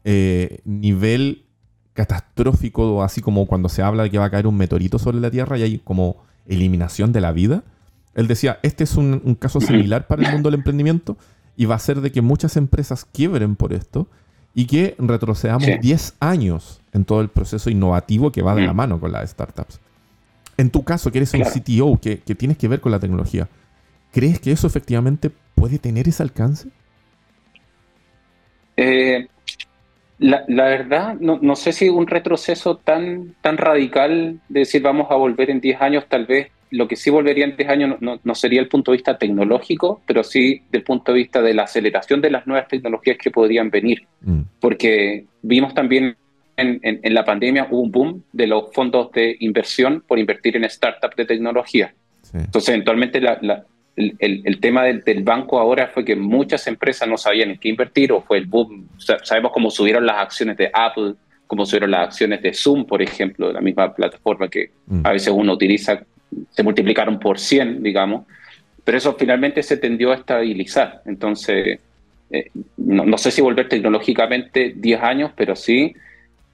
eh, 0.05 0.61
nivel 0.65 1.45
catastrófico, 1.93 3.03
así 3.03 3.21
como 3.21 3.47
cuando 3.47 3.69
se 3.69 3.83
habla 3.83 4.05
de 4.05 4.11
que 4.11 4.19
va 4.19 4.27
a 4.27 4.31
caer 4.31 4.47
un 4.47 4.57
meteorito 4.57 5.01
sobre 5.01 5.19
la 5.19 5.29
Tierra 5.29 5.59
y 5.59 5.63
hay 5.65 5.79
como 5.79 6.19
eliminación 6.47 7.13
de 7.13 7.21
la 7.21 7.33
vida. 7.33 7.65
Él 8.15 8.29
decía, 8.29 8.61
este 8.63 8.85
es 8.85 8.97
un, 8.97 9.37
caso 9.41 9.61
similar 9.61 10.07
para 10.07 10.23
el 10.23 10.31
mundo 10.31 10.49
del 10.49 10.61
emprendimiento 10.61 11.17
y 11.57 11.65
va 11.65 11.75
a 11.75 11.81
ser 11.81 12.01
de 12.01 12.13
que 12.13 12.23
muchas 12.23 12.57
empresas 12.57 13.05
quiebren 13.05 13.57
por 13.57 13.73
esto 13.73 14.07
y 14.55 14.67
que 14.67 14.95
retrocedamos 14.99 15.69
10 15.81 16.15
años 16.21 16.81
en 16.93 17.05
todo 17.05 17.21
el 17.21 17.29
proceso 17.29 17.71
innovativo 17.71 18.31
que 18.31 18.43
va 18.43 18.55
de 18.55 18.65
la 18.65 18.73
mano 18.73 19.01
con 19.01 19.11
las 19.11 19.31
startups. 19.31 19.81
En 20.57 20.71
tu 20.71 20.85
caso, 20.85 21.11
que 21.11 21.19
eres 21.19 21.35
un 21.35 21.43
CTO, 21.43 22.01
que, 22.01 22.21
que 22.21 22.37
tienes 22.37 22.57
que 22.57 22.69
ver 22.69 22.81
con 22.81 22.93
la 22.93 23.01
tecnología, 23.01 23.49
¿crees 24.13 24.39
que 24.39 24.53
eso 24.53 24.69
efectivamente 24.69 25.33
puede 25.57 25.81
tener 25.81 26.07
ese 26.09 26.23
alcance? 26.23 26.71
Eh, 28.77 29.27
la, 30.19 30.45
verdad, 30.49 31.15
no, 31.21 31.57
sé 31.57 31.73
si 31.73 31.89
un 31.89 32.07
retroceso 32.07 32.77
tan, 32.77 33.35
tan 33.43 33.59
radical 33.59 34.41
de 34.49 34.61
decir 34.61 34.81
vamos 34.83 35.09
a 35.11 35.15
volver 35.17 35.51
en 35.51 35.61
10 35.61 35.81
años, 35.83 36.05
tal 36.09 36.27
vez 36.27 36.49
lo 36.71 36.89
que 36.89 36.97
sí 36.97 37.11
volvería 37.11 37.45
en 37.45 37.57
10 37.57 37.69
años 37.69 37.97
no, 38.01 38.35
sería 38.35 38.61
el 38.61 38.69
punto 38.69 38.91
de 38.91 38.97
vista 38.97 39.19
tecnológico, 39.19 40.01
pero 40.07 40.25
sí 40.25 40.63
del 40.71 40.83
punto 40.83 41.13
de 41.13 41.19
vista 41.19 41.43
de 41.43 41.55
la 41.55 41.65
aceleración 41.65 42.21
de 42.21 42.31
las 42.31 42.47
nuevas 42.47 42.67
tecnologías 42.69 43.19
que 43.19 43.31
podrían 43.31 43.71
venir. 43.71 44.07
Mm. 44.23 44.41
Porque 44.59 45.27
vimos 45.43 45.75
también 45.75 46.17
en, 46.57 46.81
en, 46.83 47.15
la 47.15 47.25
pandemia 47.25 47.69
hubo 47.71 47.83
un 47.83 47.91
boom 47.91 48.25
de 48.33 48.47
los 48.47 48.73
fondos 48.73 49.13
de 49.13 49.37
inversión 49.41 50.03
por 50.07 50.19
invertir 50.19 50.57
en 50.57 50.69
startups 50.69 51.17
de 51.17 51.27
tecnología. 51.27 51.95
Entonces, 52.33 52.71
eventualmente 52.71 53.21
la, 53.21 53.65
el, 53.97 54.61
tema 54.61 54.85
del, 54.85 55.23
banco 55.23 55.59
ahora 55.59 55.89
fue 55.89 56.05
que 56.05 56.15
muchas 56.15 56.67
empresas 56.67 57.09
no 57.09 57.17
sabían 57.17 57.51
en 57.51 57.59
qué 57.59 57.71
invertir 57.71 58.13
o 58.13 58.21
fue 58.21 58.39
el 58.39 58.47
boom. 58.47 58.89
sabemos 59.23 59.53
cómo 59.53 59.71
subieron 59.71 60.05
las 60.05 60.19
acciones 60.19 60.57
de 60.59 60.71
Apple, 60.73 61.15
cómo 61.47 61.65
subieron 61.65 61.91
las 61.91 62.09
acciones 62.09 62.43
de 62.43 62.53
Zoom, 62.53 62.85
por 62.85 63.01
ejemplo, 63.01 63.53
la 63.53 63.61
misma 63.61 63.95
plataforma 63.95 64.49
que 64.49 64.71
mm. 64.87 65.01
a 65.05 65.13
veces 65.13 65.33
uno 65.35 65.55
utiliza, 65.55 66.03
se 66.51 66.63
multiplicaron 66.63 67.19
por 67.19 67.39
100, 67.39 67.83
digamos, 67.83 68.27
pero 68.85 68.99
eso 68.99 69.17
finalmente 69.19 69.63
se 69.63 69.79
tendió 69.79 70.13
a 70.13 70.17
estabilizar. 70.17 71.03
Entonces, 71.07 71.79
eh, 72.31 72.51
no, 72.77 73.05
no, 73.07 73.17
sé 73.17 73.31
si 73.31 73.41
volver 73.41 73.69
tecnológicamente 73.69 74.75
10 74.77 75.03
años, 75.03 75.31
pero 75.35 75.57
sí 75.57 75.95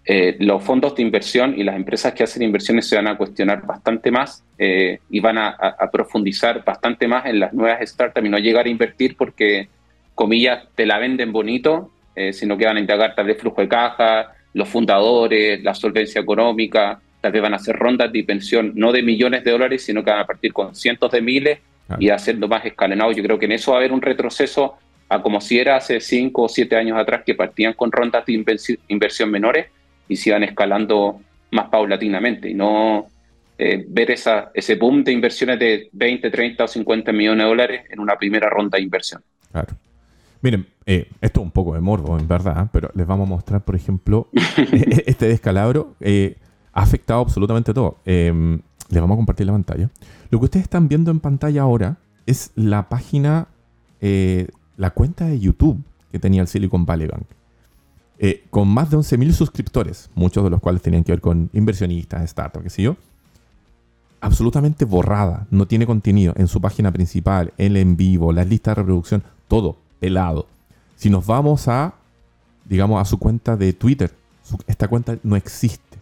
eh, 0.05 0.37
los 0.41 0.65
fondos 0.65 0.97
de 0.97 1.03
inversión 1.03 1.55
y 1.57 1.63
las 1.63 1.77
empresas 1.77 2.13
que 2.13 2.25
hacen 2.25 2.43
inversiones 2.43 2.89
se 2.89 2.97
van 2.97 3.07
a 3.07 3.17
cuestionar 3.17 3.65
bastante 3.65 4.11
más 4.11 4.43
eh, 4.59 4.99
y 5.09 5.21
van 5.21 5.39
a, 5.39 5.57
profundizar 5.93 6.65
bastante 6.65 7.07
más 7.07 7.27
en 7.27 7.39
las 7.39 7.53
nuevas 7.53 7.89
startups 7.89 8.27
y 8.27 8.29
no 8.29 8.39
llegar 8.39 8.67
a 8.67 8.69
invertir 8.69 9.17
porque, 9.17 9.69
comillas, 10.17 10.65
te 10.75 10.87
la 10.87 10.99
venden 10.99 11.31
bonito, 11.31 11.91
eh, 12.17 12.33
sino 12.33 12.59
que 12.59 12.65
van 12.65 12.79
a 12.79 12.81
indagar 12.81 13.15
tal 13.15 13.27
vez 13.27 13.39
flujo 13.39 13.61
de 13.61 13.69
caja, 13.69 14.33
los 14.55 14.69
fundadores, 14.69 15.63
la 15.63 15.73
solvencia 15.73 16.21
económica, 16.21 17.01
tal 17.21 17.31
vez 17.31 17.41
van 17.41 17.53
a 17.53 17.57
hacer 17.57 17.77
rondas 17.77 18.13
de 18.13 18.25
pensión 18.25 18.73
no 18.75 18.91
de 18.91 19.03
millones 19.03 19.45
de 19.45 19.53
dólares, 19.53 19.85
sino 19.85 20.03
que 20.03 20.11
van 20.11 20.21
a 20.21 20.27
partir 20.27 20.53
con 20.53 20.75
cientos 20.75 21.13
de 21.13 21.23
miles 21.23 21.61
y 22.01 22.09
haciendo 22.09 22.49
más 22.49 22.65
escalonado. 22.65 23.13
Yo 23.13 23.23
creo 23.23 23.39
que 23.39 23.45
en 23.45 23.53
eso 23.53 23.71
va 23.71 23.77
a 23.77 23.81
haber 23.81 23.93
un 23.93 24.03
retroceso 24.03 24.75
a 25.09 25.23
como 25.23 25.41
si 25.41 25.59
era 25.59 25.77
hace 25.77 26.01
5 26.01 26.43
o 26.43 26.49
7 26.49 26.75
años 26.75 26.99
atrás 26.99 27.23
que 27.25 27.35
partían 27.35 27.75
con 27.75 27.93
rondas 27.93 28.25
de 28.27 28.33
inversión 28.89 29.31
menores 29.31 29.67
y 30.13 30.17
se 30.17 30.31
iban 30.31 30.45
escalando 30.45 31.21
más 31.51 31.69
paulatinamente 31.69 32.51
y 32.51 32.55
no 32.55 33.07
eh, 33.59 33.85
ver 33.89 34.11
esa, 34.11 34.51
ese 34.55 34.77
boom 34.77 35.05
de 35.05 35.13
inversiones 35.13 35.59
de 35.59 35.89
20, 35.93 36.31
30 36.31 36.65
o 36.65 36.69
50 36.69 37.13
millones 37.13 37.45
de 37.45 37.49
dólares 37.49 37.83
en 37.91 38.01
una 38.01 38.17
primera 38.17 38.49
ronda 38.49 38.77
de 38.77 38.85
inversión. 38.85 39.23
Claro. 39.51 39.75
Miren, 40.41 40.67
eh, 40.87 41.09
esto 41.21 41.41
es 41.41 41.45
un 41.45 41.53
poco 41.53 41.75
de 41.75 41.81
morbo, 41.81 42.19
en 42.19 42.27
verdad, 42.27 42.69
pero 42.73 42.91
les 42.95 43.07
vamos 43.07 43.29
a 43.29 43.31
mostrar, 43.31 43.65
por 43.65 43.77
ejemplo, 43.77 44.29
e-, 44.33 45.05
este 45.07 45.27
descalabro 45.27 45.95
eh, 46.01 46.37
ha 46.73 46.83
afectado 46.83 47.21
absolutamente 47.21 47.73
todo. 47.73 47.99
Em, 48.05 48.61
les 48.91 49.01
vamos 49.01 49.15
a 49.15 49.19
compartir 49.19 49.47
la 49.47 49.53
pantalla. 49.53 49.89
Lo 50.31 50.39
que 50.39 50.45
ustedes 50.47 50.65
están 50.65 50.89
viendo 50.89 51.11
en 51.11 51.21
pantalla 51.21 51.63
ahora 51.63 51.97
es 52.27 52.51
la 52.57 52.89
página, 52.89 53.49
eh, 54.01 54.49
la 54.77 54.91
cuenta 54.91 55.27
de 55.27 55.39
YouTube 55.39 55.83
que 56.11 56.19
tenía 56.19 56.43
el 56.43 56.49
Silicon 56.49 56.85
Valley 56.85 57.07
Bank. 57.07 57.27
Con 58.51 58.69
más 58.69 58.91
de 58.91 58.97
11.000 58.97 59.33
suscriptores, 59.33 60.09
muchos 60.15 60.45
de 60.45 60.51
los 60.51 60.61
cuales 60.61 60.81
tenían 60.81 61.03
que 61.03 61.13
ver 61.13 61.21
con 61.21 61.51
inversionistas, 61.53 62.31
startups, 62.31 62.63
qué 62.63 62.71
sé 62.71 62.83
yo. 62.83 62.97
Absolutamente 64.21 64.85
borrada, 64.85 65.47
no 65.51 65.67
tiene 65.67 65.87
contenido 65.87 66.33
en 66.37 66.47
su 66.47 66.61
página 66.61 66.93
principal, 66.93 67.53
el 67.59 67.77
en 67.77 67.97
vivo, 67.97 68.33
las 68.33 68.47
listas 68.47 68.77
de 68.77 68.83
reproducción, 68.83 69.25
todo 69.49 69.77
pelado. 69.99 70.47
Si 70.95 71.11
nos 71.11 71.27
vamos 71.27 71.67
a, 71.67 71.95
digamos, 72.65 73.01
a 73.01 73.05
su 73.05 73.19
cuenta 73.19 73.57
de 73.57 73.73
Twitter, 73.73 74.13
esta 74.69 74.87
cuenta 74.87 75.19
no 75.25 75.35
existe. 75.35 75.99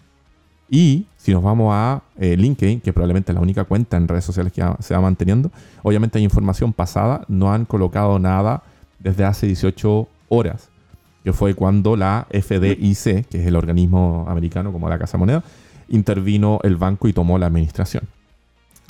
Y 0.69 1.07
si 1.17 1.33
nos 1.33 1.43
vamos 1.43 1.73
a 1.75 2.03
eh, 2.19 2.37
LinkedIn, 2.37 2.81
que 2.81 2.93
probablemente 2.93 3.33
es 3.33 3.35
la 3.35 3.41
única 3.41 3.65
cuenta 3.65 3.97
en 3.97 4.07
redes 4.07 4.25
sociales 4.25 4.53
que 4.53 4.63
se 4.81 4.95
va 4.95 5.01
manteniendo, 5.01 5.51
obviamente 5.83 6.19
hay 6.19 6.25
información 6.25 6.73
pasada, 6.73 7.25
no 7.29 7.53
han 7.53 7.65
colocado 7.65 8.19
nada 8.19 8.63
desde 8.99 9.25
hace 9.25 9.47
18 9.47 10.07
horas, 10.29 10.69
que 11.25 11.33
fue 11.33 11.55
cuando 11.55 11.97
la 11.97 12.27
FDIC, 12.31 13.27
que 13.29 13.41
es 13.41 13.47
el 13.47 13.57
organismo 13.57 14.25
americano 14.29 14.73
como 14.73 14.89
la 14.89 14.99
Casa 14.99 15.19
Moneda, 15.19 15.45
intervino 15.89 16.61
el 16.63 16.77
banco 16.77 17.09
y 17.09 17.13
tomó 17.13 17.39
la 17.39 17.47
administración. 17.47 18.05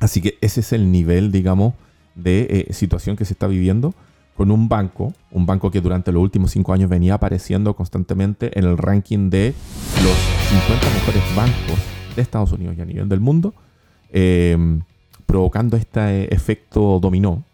Así 0.00 0.20
que 0.20 0.38
ese 0.40 0.60
es 0.60 0.72
el 0.72 0.90
nivel, 0.90 1.32
digamos, 1.32 1.74
de 2.14 2.66
eh, 2.68 2.72
situación 2.72 3.16
que 3.16 3.24
se 3.24 3.34
está 3.34 3.46
viviendo 3.46 3.94
con 4.36 4.50
un 4.50 4.68
banco, 4.68 5.12
un 5.30 5.44
banco 5.44 5.70
que 5.70 5.80
durante 5.80 6.12
los 6.12 6.22
últimos 6.22 6.52
cinco 6.52 6.72
años 6.72 6.88
venía 6.88 7.14
apareciendo 7.14 7.74
constantemente 7.74 8.58
en 8.58 8.64
el 8.64 8.78
ranking 8.78 9.28
de 9.28 9.54
los 10.02 10.16
50 10.48 10.90
mejores 10.94 11.36
bancos 11.36 11.78
de 12.16 12.22
Estados 12.22 12.52
Unidos 12.52 12.76
y 12.78 12.80
a 12.80 12.84
nivel 12.86 13.08
del 13.08 13.20
mundo, 13.20 13.52
em, 14.10 14.80
provocando 15.26 15.76
este 15.76 16.34
efecto 16.34 16.98
dominó, 17.00 17.44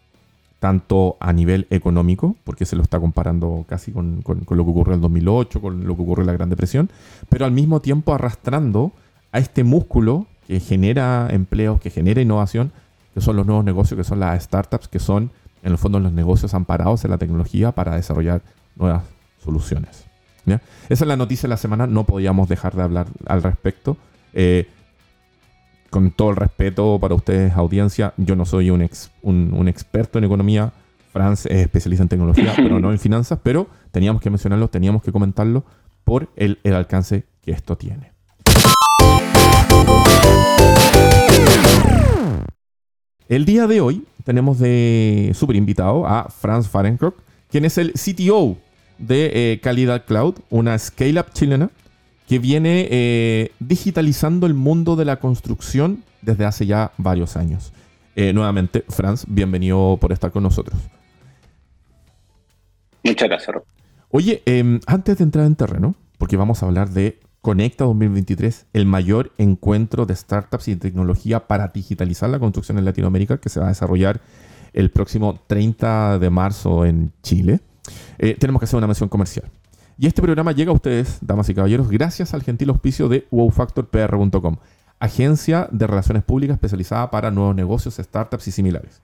tanto 0.59 1.17
a 1.21 1.33
nivel 1.33 1.67
económico, 1.71 2.37
porque 2.45 2.65
se 2.65 2.77
lo 2.77 2.83
está 2.83 2.99
comparando 2.99 3.65
casi 3.69 3.93
con, 3.93 4.23
lo 4.27 4.47
que 4.47 4.71
ocurrió 4.71 4.95
en 4.95 4.99
el 4.99 5.01
2008, 5.03 5.61
con 5.61 5.87
lo 5.87 5.97
que 5.97 6.03
ocurrió 6.03 6.23
en 6.23 6.27
la 6.29 6.33
Gran 6.33 6.49
Depresión, 6.49 6.91
pero 7.29 7.45
al 7.45 7.53
mismo 7.53 7.81
tiempo 7.81 8.15
arrastrando 8.15 8.93
a 9.33 9.39
este 9.39 9.65
músculo 9.65 10.27
que 10.47 10.61
genera 10.61 11.29
empleos, 11.31 11.81
que 11.81 11.91
genera 11.91 12.21
innovación, 12.21 12.73
que 13.15 13.21
son 13.21 13.37
los 13.37 13.47
nuevos 13.47 13.65
negocios, 13.65 13.99
que 13.99 14.05
son 14.05 14.21
las 14.21 14.43
startups, 14.45 14.89
que 14.89 14.99
son 14.99 15.31
en 15.63 15.73
el 15.73 15.79
fondo 15.79 15.99
los 16.01 16.13
negocios 16.13 16.55
amparados 16.55 17.05
en 17.05 17.11
la 17.11 17.19
tecnología 17.19 17.73
para 17.73 17.97
desarrollar 17.97 18.43
nuevas 18.77 19.03
soluciones. 19.45 20.05
Esa 20.89 21.05
es 21.05 21.09
la 21.09 21.17
noticia 21.17 21.49
de 21.49 21.51
la 21.51 21.57
semana, 21.57 21.87
no 21.87 22.05
podíamos 22.05 22.49
dejar 22.49 22.77
de 22.77 22.83
hablar 22.83 23.07
al 23.27 23.43
respecto. 23.43 23.97
Eh, 24.33 24.69
con 25.91 26.11
todo 26.11 26.31
el 26.31 26.37
respeto 26.37 26.99
para 27.01 27.15
ustedes, 27.15 27.53
audiencia, 27.55 28.15
yo 28.17 28.37
no 28.37 28.45
soy 28.45 28.71
un, 28.71 28.89
un, 29.23 29.69
experto 29.69 30.19
en 30.19 30.25
economía, 30.25 30.73
Franz 31.13 31.47
es 31.47 31.59
especialista 31.59 32.03
en 32.03 32.09
tecnología, 32.09 32.53
pero 32.57 32.81
no 32.81 32.93
en 32.93 32.99
finanzas, 32.99 33.39
pero 33.43 33.69
teníamos 33.91 34.23
que 34.23 34.31
mencionarlo, 34.31 34.69
teníamos 34.69 35.03
que 35.03 35.13
comentarlo 35.13 35.65
por 36.05 36.29
el, 36.37 36.59
el 36.65 36.75
alcance 36.75 37.25
que 37.43 37.53
esto 37.53 37.77
tiene. 37.77 38.13
El 43.29 43.45
día 43.45 43.67
de 43.67 43.81
hoy 43.81 44.05
tenemos 44.25 44.59
de 44.59 45.33
super 45.35 45.57
invitado 45.57 46.07
a 46.07 46.29
Franz 46.29 46.69
Fahrenkrog, 46.69 47.15
quien 47.51 47.65
es 47.65 47.77
el 47.79 47.93
CTO 47.93 48.57
de 48.99 49.53
eh, 49.53 49.61
Calidad 49.61 50.05
Cloud, 50.05 50.37
una 50.51 50.79
scale-up 50.79 51.27
chilena 51.33 51.71
que 52.27 52.39
viene 52.39 52.89
eh, 52.91 53.53
digitalizando 53.61 54.47
el 54.47 54.55
mundo 54.55 54.97
de 54.97 55.05
la 55.05 55.17
construcción 55.21 56.03
desde 56.23 56.45
hace 56.45 56.67
ya 56.67 56.93
varios 56.99 57.37
años. 57.37 57.73
Eh, 58.17 58.33
nuevamente, 58.33 58.85
Franz, 58.89 59.25
bienvenido 59.29 59.99
por 60.01 60.13
estar 60.13 60.33
con 60.33 60.43
nosotros. 60.43 60.79
Muchas 63.05 63.29
gracias, 63.29 63.55
Rob. 63.55 63.65
Oye, 64.11 64.43
em, 64.47 64.81
antes 64.87 65.19
de 65.19 65.25
entrar 65.25 65.47
en 65.47 65.55
terreno, 65.55 65.95
porque 66.19 66.37
vamos 66.37 66.63
a 66.63 66.67
hablar 66.67 66.91
de 66.91 67.21
Conecta 67.43 67.85
2023, 67.85 68.67
el 68.73 68.87
mayor 68.87 69.33
encuentro 69.39 70.07
de 70.07 70.17
startups 70.17 70.67
y 70.69 70.77
tecnología 70.77 71.47
para 71.47 71.69
digitalizar 71.69 72.29
la 72.29 72.41
construcción 72.41 72.79
en 72.79 72.85
Latinoamérica 72.85 73.39
que 73.39 73.49
se 73.49 73.61
va 73.61 73.67
a 73.67 73.69
desarrollar 73.69 74.21
el 74.73 74.91
próximo 74.91 75.39
30 75.47 76.19
de 76.19 76.31
marzo 76.31 76.85
en 76.85 77.13
Chile. 77.23 77.61
Eh, 78.19 78.37
tenemos 78.39 78.59
que 78.61 78.65
hacer 78.65 78.79
una 78.79 78.89
mención 78.89 79.09
comercial. 79.09 79.49
Y 79.99 80.07
este 80.07 80.21
programa 80.21 80.53
llega 80.53 80.73
a 80.73 80.75
ustedes, 80.75 81.19
damas 81.23 81.49
y 81.49 81.55
caballeros, 81.55 81.89
gracias 81.89 82.35
al 82.35 82.43
gentil 82.43 82.69
auspicio 82.69 83.09
de 83.09 83.27
wowfactorpr.com, 83.31 84.57
agencia 84.99 85.69
de 85.71 85.87
relaciones 85.87 86.23
públicas 86.23 86.55
especializada 86.57 87.11
para 87.11 87.31
nuevos 87.31 87.57
negocios, 87.57 87.97
startups 87.97 88.47
y 88.49 88.51
similares. 88.51 89.01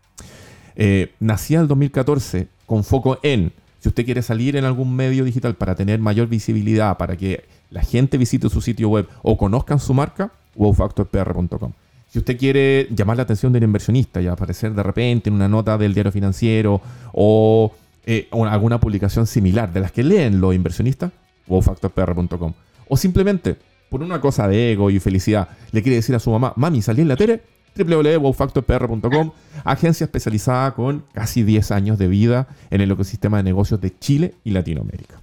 Eh, 0.76 1.14
nacía 1.18 1.58
en 1.58 1.62
el 1.62 1.68
2014 1.68 2.48
con 2.66 2.84
foco 2.84 3.18
en, 3.22 3.52
si 3.80 3.88
usted 3.88 4.04
quiere 4.04 4.20
salir 4.20 4.54
en 4.56 4.66
algún 4.66 4.94
medio 4.94 5.24
digital 5.24 5.54
para 5.54 5.74
tener 5.74 5.98
mayor 5.98 6.28
visibilidad, 6.28 6.98
para 6.98 7.16
que 7.16 7.44
la 7.70 7.82
gente 7.82 8.18
visite 8.18 8.50
su 8.50 8.60
sitio 8.60 8.90
web 8.90 9.08
o 9.22 9.38
conozcan 9.38 9.80
su 9.80 9.94
marca, 9.94 10.30
wowfactorpr.com. 10.56 11.72
Si 12.12 12.18
usted 12.18 12.36
quiere 12.36 12.88
llamar 12.90 13.16
la 13.16 13.22
atención 13.22 13.54
del 13.54 13.62
inversionista 13.62 14.20
y 14.20 14.26
aparecer 14.26 14.74
de 14.74 14.82
repente 14.82 15.30
en 15.30 15.34
una 15.34 15.48
nota 15.48 15.78
del 15.78 15.94
diario 15.94 16.12
financiero 16.12 16.82
o, 17.14 17.72
eh, 18.04 18.28
alguna 18.32 18.80
publicación 18.80 19.26
similar 19.26 19.72
de 19.72 19.80
las 19.80 19.92
que 19.92 20.02
leen 20.02 20.40
los 20.40 20.54
inversionistas, 20.54 21.12
wowfactorpr.com. 21.46 22.52
O 22.88 22.96
simplemente, 22.96 23.56
por 23.88 24.02
una 24.02 24.20
cosa 24.20 24.48
de 24.48 24.72
ego 24.72 24.90
y 24.90 24.98
felicidad, 24.98 25.48
le 25.70 25.82
quiere 25.82 25.96
decir 25.96 26.14
a 26.14 26.18
su 26.18 26.30
mamá, 26.30 26.52
mami, 26.56 26.82
salí 26.82 27.02
en 27.02 27.08
la 27.08 27.16
tele, 27.16 27.42
www.wowfactorpr.com, 27.76 29.30
agencia 29.64 30.04
especializada 30.04 30.74
con 30.74 31.04
casi 31.12 31.42
10 31.42 31.70
años 31.70 31.98
de 31.98 32.08
vida 32.08 32.48
en 32.70 32.80
el 32.80 32.90
ecosistema 32.90 33.38
de 33.38 33.44
negocios 33.44 33.80
de 33.80 33.96
Chile 33.98 34.34
y 34.44 34.50
Latinoamérica. 34.50 35.20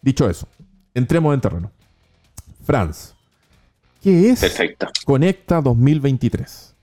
Dicho 0.00 0.30
eso, 0.30 0.48
entremos 0.94 1.34
en 1.34 1.40
terreno. 1.40 1.70
Franz, 2.64 3.14
¿qué 4.02 4.30
es 4.30 4.40
Conecta 5.04 5.60
2023? 5.60 6.75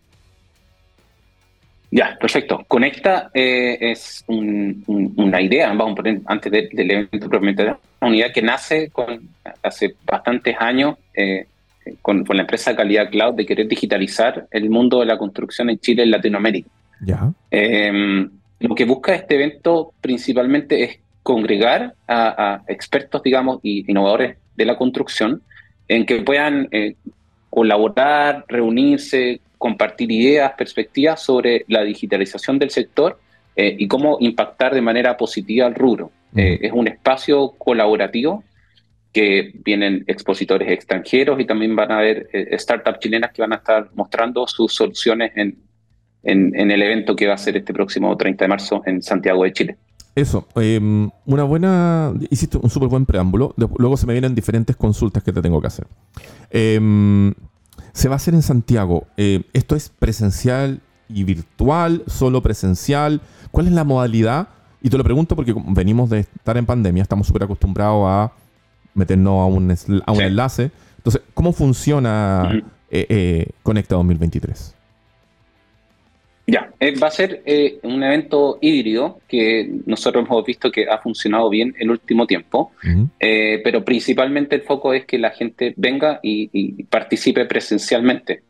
Ya, 1.93 2.17
perfecto. 2.19 2.65
Conecta 2.67 3.29
eh, 3.35 3.77
es 3.79 4.23
una 4.25 5.39
idea, 5.39 5.67
vamos 5.67 5.91
a 5.91 5.95
poner 5.97 6.21
antes 6.25 6.51
del 6.51 6.91
evento 6.91 7.29
propiamente, 7.29 7.71
una 8.01 8.15
idea 8.15 8.33
que 8.33 8.41
nace 8.41 8.89
con, 8.89 9.29
hace 9.61 9.93
bastantes 10.03 10.55
años 10.59 10.95
eh, 11.13 11.45
con, 12.01 12.25
la 12.27 12.41
empresa 12.41 12.75
Calidad 12.75 13.11
Cloud 13.11 13.35
de 13.35 13.45
querer 13.45 13.67
digitalizar 13.67 14.47
el 14.49 14.71
mundo 14.71 15.01
de 15.01 15.05
la 15.05 15.19
construcción 15.19 15.69
en 15.69 15.77
Chile 15.77 16.03
y 16.03 16.09
Latinoamérica. 16.09 16.67
Ya. 17.01 17.31
Em, 17.51 18.27
lo 18.59 18.73
que 18.73 18.85
busca 18.85 19.13
este 19.13 19.35
evento 19.35 19.93
principalmente 20.01 20.83
es 20.83 20.99
congregar 21.21 21.93
a, 22.07 22.63
expertos, 22.67 23.21
digamos, 23.21 23.59
y 23.61 23.85
innovadores 23.87 24.37
de 24.55 24.65
la 24.65 24.77
construcción 24.77 25.43
en 25.87 26.07
que 26.07 26.23
puedan 26.23 26.69
eh, 26.71 26.95
colaborar, 27.51 28.45
reunirse, 28.47 29.41
compartir 29.63 30.11
ideas, 30.11 30.51
perspectivas 30.57 31.23
sobre 31.23 31.63
la 31.69 31.83
digitalización 31.83 32.59
del 32.59 32.69
sector 32.69 33.17
eh, 33.55 33.73
y 33.79 33.87
cómo 33.87 34.17
impactar 34.19 34.75
de 34.75 34.81
manera 34.81 35.15
positiva 35.15 35.65
al 35.65 35.73
rubro. 35.73 36.11
Eh, 36.35 36.59
es 36.61 36.73
un 36.73 36.89
espacio 36.89 37.53
colaborativo 37.57 38.43
que 39.13 39.53
vienen 39.63 40.03
expositores 40.05 40.69
extranjeros 40.69 41.39
y 41.39 41.45
también 41.45 41.77
van 41.77 41.93
a 41.93 41.99
haber 41.99 42.27
startups 42.57 42.99
chilenas 42.99 43.31
que 43.31 43.41
van 43.41 43.53
a 43.53 43.57
estar 43.57 43.89
mostrando 43.95 44.45
sus 44.47 44.73
soluciones 44.73 45.31
en, 45.37 45.55
en, 46.23 46.71
el 46.71 46.81
evento 46.81 47.15
que 47.15 47.27
va 47.27 47.35
a 47.35 47.37
ser 47.37 47.55
este 47.55 47.73
próximo 47.73 48.17
30 48.17 48.43
de 48.43 48.49
marzo 48.49 48.81
en 48.85 49.01
Santiago 49.01 49.45
de 49.45 49.53
Chile. 49.53 49.77
Eso, 50.13 50.45
em, 50.55 51.09
una 51.25 51.43
buena. 51.43 52.13
Hiciste 52.29 52.57
un 52.57 52.69
súper 52.69 52.89
buen 52.89 53.05
preámbulo. 53.05 53.53
luego 53.77 53.95
se 53.95 54.07
me 54.07 54.13
vienen 54.13 54.35
diferentes 54.35 54.75
consultas 54.75 55.23
que 55.23 55.31
te 55.31 55.41
tengo 55.41 55.61
que 55.61 55.67
hacer. 55.67 55.87
Se 57.93 58.09
va 58.09 58.15
a 58.15 58.17
hacer 58.17 58.33
en 58.33 58.41
Santiago. 58.41 59.07
Eh, 59.17 59.43
¿Esto 59.53 59.75
es 59.75 59.89
presencial 59.89 60.81
y 61.07 61.23
virtual? 61.23 62.03
¿Solo 62.07 62.41
presencial? 62.41 63.21
¿Cuál 63.51 63.67
es 63.67 63.73
la 63.73 63.83
modalidad? 63.83 64.49
Y 64.81 64.89
te 64.89 64.97
lo 64.97 65.03
pregunto 65.03 65.35
porque 65.35 65.55
venimos 65.67 66.09
de 66.09 66.19
estar 66.19 66.57
en 66.57 66.65
pandemia, 66.65 67.03
estamos 67.03 67.27
súper 67.27 67.43
acostumbrados 67.43 68.05
a 68.05 68.33
meternos 68.93 69.41
a 69.41 69.45
un, 69.45 70.01
a 70.05 70.11
un 70.11 70.21
enlace. 70.21 70.71
Entonces, 70.97 71.21
¿cómo 71.33 71.53
funciona 71.53 72.51
eh, 72.89 73.05
eh, 73.09 73.49
Conecta 73.63 73.95
2023? 73.95 74.75
Ya, 76.45 76.71
eh, 76.77 76.93
va 76.99 77.07
a 77.07 77.11
ser 77.11 77.41
eh, 77.45 77.79
un 77.83 78.03
evento 78.03 78.57
híbrido 78.59 79.21
que 79.29 79.69
nosotros 79.85 80.25
hemos 80.25 80.43
visto 80.45 80.69
que 80.71 80.87
ha 80.89 80.97
funcionado 80.97 81.49
bien 81.49 81.73
el 81.79 81.89
último 81.89 82.27
tiempo, 82.27 82.73
eh, 83.17 83.61
pero 83.63 83.85
principalmente 83.85 84.57
el 84.57 84.63
foco 84.63 84.93
es 84.93 85.05
que 85.05 85.17
la 85.17 85.29
gente 85.29 85.73
venga 85.77 86.19
y, 86.21 86.83
participe 86.83 87.45
presencialmente. 87.45 88.43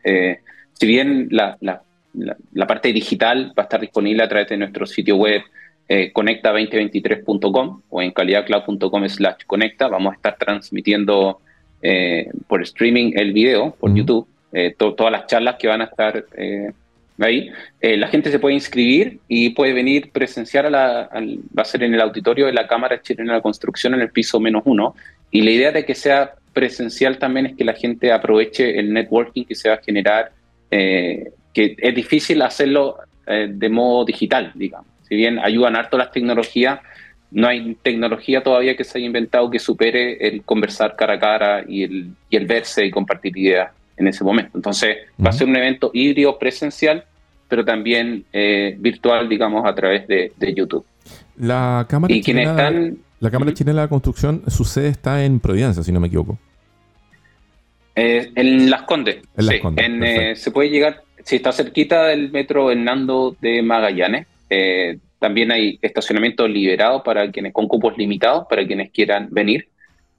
si 0.73 0.87
bien 0.87 1.27
la, 1.29 1.57
parte 2.67 2.91
digital 2.91 3.53
va 3.57 3.63
a 3.63 3.65
estar 3.65 3.79
disponible 3.79 4.23
a 4.23 4.27
través 4.27 4.49
de 4.49 4.57
nuestro 4.57 4.87
sitio 4.87 5.17
web 5.17 5.43
conecta2023.com 5.87 7.81
o 7.89 8.01
en 8.01 8.11
calidadcloud.com 8.11 9.07
slash 9.07 9.45
conecta, 9.45 9.87
vamos 9.87 10.13
a 10.13 10.15
estar 10.15 10.35
transmitiendo 10.37 11.41
por 12.47 12.63
streaming 12.63 13.11
el 13.15 13.33
video, 13.33 13.75
por 13.79 13.93
YouTube, 13.93 14.27
todas 14.77 15.11
las 15.11 15.27
charlas 15.27 15.57
que 15.59 15.67
van 15.67 15.81
a 15.81 15.85
estar 15.85 16.25
ahí, 17.19 17.51
eh, 17.79 17.97
la 17.97 18.07
gente 18.07 18.31
se 18.31 18.39
puede 18.39 18.55
inscribir 18.55 19.19
y 19.27 19.51
puede 19.51 19.73
venir 19.73 20.11
presenciar 20.11 20.65
a 20.65 20.69
la, 20.69 21.09
va 21.57 21.61
a 21.61 21.65
ser 21.65 21.83
en 21.83 21.93
el 21.93 22.01
auditorio 22.01 22.47
de 22.47 22.53
la 22.53 22.67
Cámara 22.67 23.01
Chilena 23.01 23.35
de 23.35 23.41
Construcción 23.41 23.93
en 23.93 24.01
el 24.01 24.09
piso 24.09 24.39
menos 24.39 24.63
uno. 24.65 24.95
Y 25.29 25.41
la 25.41 25.51
idea 25.51 25.71
de 25.71 25.85
que 25.85 25.95
sea 25.95 26.33
presencial 26.53 27.17
también 27.17 27.47
es 27.47 27.55
que 27.55 27.63
la 27.63 27.73
gente 27.73 28.11
aproveche 28.11 28.79
el 28.79 28.93
networking 28.93 29.45
que 29.45 29.55
se 29.55 29.69
va 29.69 29.75
a 29.75 29.81
generar, 29.81 30.31
eh, 30.71 31.31
que 31.53 31.75
es 31.77 31.95
difícil 31.95 32.41
hacerlo 32.41 32.97
eh, 33.27 33.47
de 33.51 33.69
modo 33.69 34.05
digital, 34.05 34.51
digamos. 34.55 34.87
Si 35.07 35.15
bien 35.15 35.39
ayudan 35.39 35.75
harto 35.75 35.97
las 35.97 36.11
tecnologías, 36.11 36.79
no 37.31 37.47
hay 37.47 37.75
tecnología 37.81 38.41
todavía 38.41 38.75
que 38.75 38.83
se 38.83 38.97
haya 38.97 39.07
inventado 39.07 39.49
que 39.49 39.59
supere 39.59 40.17
el 40.27 40.43
conversar 40.43 40.95
cara 40.95 41.15
a 41.15 41.19
cara 41.19 41.63
y 41.67 41.83
el, 41.83 42.07
y 42.29 42.35
el 42.35 42.45
verse 42.45 42.85
y 42.85 42.91
compartir 42.91 43.35
ideas 43.37 43.71
en 43.97 44.07
ese 44.07 44.23
momento. 44.23 44.51
Entonces, 44.55 44.97
va 45.23 45.29
a 45.29 45.33
ser 45.33 45.47
un 45.47 45.55
evento 45.55 45.91
híbrido 45.93 46.37
presencial, 46.39 47.05
pero 47.47 47.63
también 47.63 48.25
eh, 48.33 48.75
virtual, 48.79 49.29
digamos, 49.29 49.65
a 49.65 49.75
través 49.75 50.07
de, 50.07 50.31
YouTube. 50.55 50.85
La 51.37 51.85
Cámara, 51.89 52.13
chilena, 52.21 52.71
la 53.19 53.31
Cámara 53.31 53.53
Chilena 53.53 53.81
de 53.81 53.85
la 53.85 53.89
Construcción, 53.89 54.43
su 54.47 54.63
sede 54.63 54.89
está 54.89 55.23
en 55.23 55.39
Providencia, 55.39 55.83
si 55.83 55.91
no 55.91 55.99
me 55.99 56.07
equivoco. 56.07 56.37
Eh, 57.95 58.31
en 58.35 58.69
Las 58.69 58.83
Condes. 58.83 59.17
En 59.37 59.45
Las 59.45 59.59
Condes. 59.59 59.85
Eh, 59.87 60.35
se 60.35 60.51
puede 60.51 60.69
llegar, 60.69 61.03
si 61.23 61.35
está 61.37 61.51
cerquita 61.51 62.05
del 62.05 62.31
metro 62.31 62.71
Hernando 62.71 63.35
de 63.39 63.61
Magallanes. 63.61 64.27
también 65.19 65.51
hay 65.51 65.79
estacionamiento 65.81 66.47
liberado 66.47 67.01
para 67.01 67.31
quienes 67.31 67.53
con 67.53 67.67
cupos 67.67 67.97
limitados, 67.97 68.45
para 68.49 68.65
quienes 68.65 68.91
quieran 68.91 69.29
venir. 69.31 69.67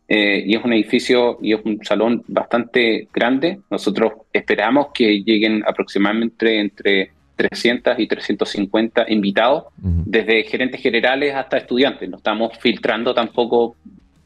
Eh, 0.06 0.44
y 0.46 0.54
es 0.54 0.62
un 0.62 0.72
edificio 0.74 1.38
y 1.40 1.54
es 1.54 1.60
un 1.64 1.82
salón 1.82 2.22
bastante 2.28 3.08
grande. 3.12 3.60
Nosotros 3.70 4.12
esperamos 4.32 4.88
que 4.92 5.22
lleguen 5.22 5.62
aproximadamente 5.66 6.60
entre 6.60 7.10
300 7.36 7.98
y 7.98 8.06
350 8.06 9.06
invitados, 9.08 9.64
desde 9.76 10.44
gerentes 10.44 10.80
generales 10.80 11.34
hasta 11.34 11.56
estudiantes. 11.56 12.08
No 12.08 12.18
estamos 12.18 12.56
filtrando 12.58 13.12
tampoco 13.12 13.76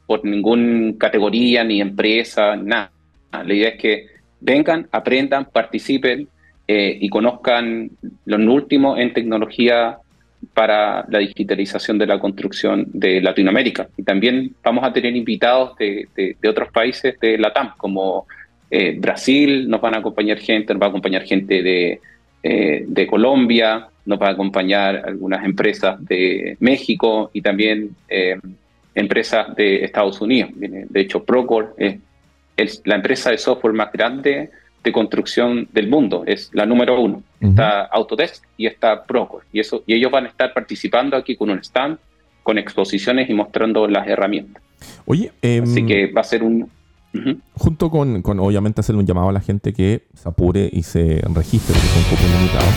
por 0.06 0.24
ninguna 0.24 0.94
categoría 0.98 1.64
ni 1.64 1.80
empresa, 1.80 2.56
nada. 2.56 2.90
La 3.30 3.54
idea 3.54 3.70
es 3.70 3.80
que 3.80 4.06
vengan, 4.40 4.88
aprendan, 4.92 5.46
participen 5.46 6.28
eh, 6.66 6.98
y 7.00 7.08
conozcan 7.08 7.90
lo 8.26 8.52
último 8.52 8.96
en 8.98 9.12
tecnología 9.12 9.98
para 10.54 11.04
la 11.08 11.18
digitalización 11.18 11.98
de 11.98 12.06
la 12.06 12.18
construcción 12.18 12.86
de 12.92 13.20
Latinoamérica. 13.20 13.88
Y 13.96 14.02
también 14.02 14.54
vamos 14.62 14.84
a 14.84 14.92
tener 14.92 15.14
invitados 15.14 15.76
de, 15.78 16.36
otros 16.48 16.70
países 16.72 17.18
de 17.20 17.38
Latam, 17.38 17.72
como 17.76 18.26
eh, 18.70 18.96
Brasil, 18.98 19.68
nos 19.68 19.80
van 19.80 19.94
a 19.94 19.98
acompañar 19.98 20.38
gente, 20.38 20.72
nos 20.72 20.82
va 20.82 20.86
a 20.86 20.90
acompañar 20.90 21.22
gente 21.22 21.62
de, 21.62 22.00
eh, 22.42 22.84
de 22.86 23.06
Colombia, 23.06 23.88
nos 24.04 24.20
va 24.20 24.28
a 24.28 24.32
acompañar 24.32 25.02
algunas 25.06 25.44
empresas 25.44 26.04
de 26.04 26.56
México 26.60 27.30
y 27.32 27.42
también 27.42 27.90
eh, 28.08 28.38
empresas 28.94 29.54
de 29.54 29.84
Estados 29.84 30.20
Unidos. 30.20 30.50
De 30.54 31.00
hecho, 31.00 31.24
Procore 31.24 31.98
es 32.56 32.82
la 32.84 32.96
empresa 32.96 33.30
de 33.30 33.38
software 33.38 33.74
más 33.74 33.92
grande 33.92 34.50
de 34.82 34.92
construcción 34.92 35.68
del 35.72 35.88
mundo, 35.88 36.24
es 36.26 36.50
la 36.52 36.66
número 36.66 37.00
uno. 37.00 37.22
Está 37.40 37.82
Autodesk 37.82 38.44
y 38.56 38.66
está 38.66 39.04
Procore. 39.04 39.44
Y, 39.52 39.60
eso, 39.60 39.82
y 39.86 39.94
ellos 39.94 40.10
van 40.10 40.26
a 40.26 40.28
estar 40.28 40.52
participando 40.52 41.16
aquí 41.16 41.36
con 41.36 41.50
un 41.50 41.58
stand, 41.58 41.98
con 42.42 42.58
exposiciones 42.58 43.28
y 43.28 43.34
mostrando 43.34 43.86
las 43.86 44.06
herramientas. 44.08 44.62
Oye, 45.06 45.32
em, 45.42 45.64
así 45.64 45.84
que 45.84 46.12
va 46.12 46.20
a 46.20 46.24
ser 46.24 46.42
un... 46.42 46.70
Junto 47.54 47.90
con, 47.90 48.22
con, 48.22 48.38
obviamente, 48.38 48.80
hacerle 48.80 49.00
un 49.00 49.06
llamado 49.06 49.30
a 49.30 49.32
la 49.32 49.40
gente 49.40 49.72
que 49.72 50.02
se 50.14 50.28
apure 50.28 50.68
y 50.72 50.82
se 50.82 51.22
registre, 51.34 51.74
porque 51.74 51.88
son 51.88 52.02
cupos 52.04 52.30
limitados. 52.38 52.74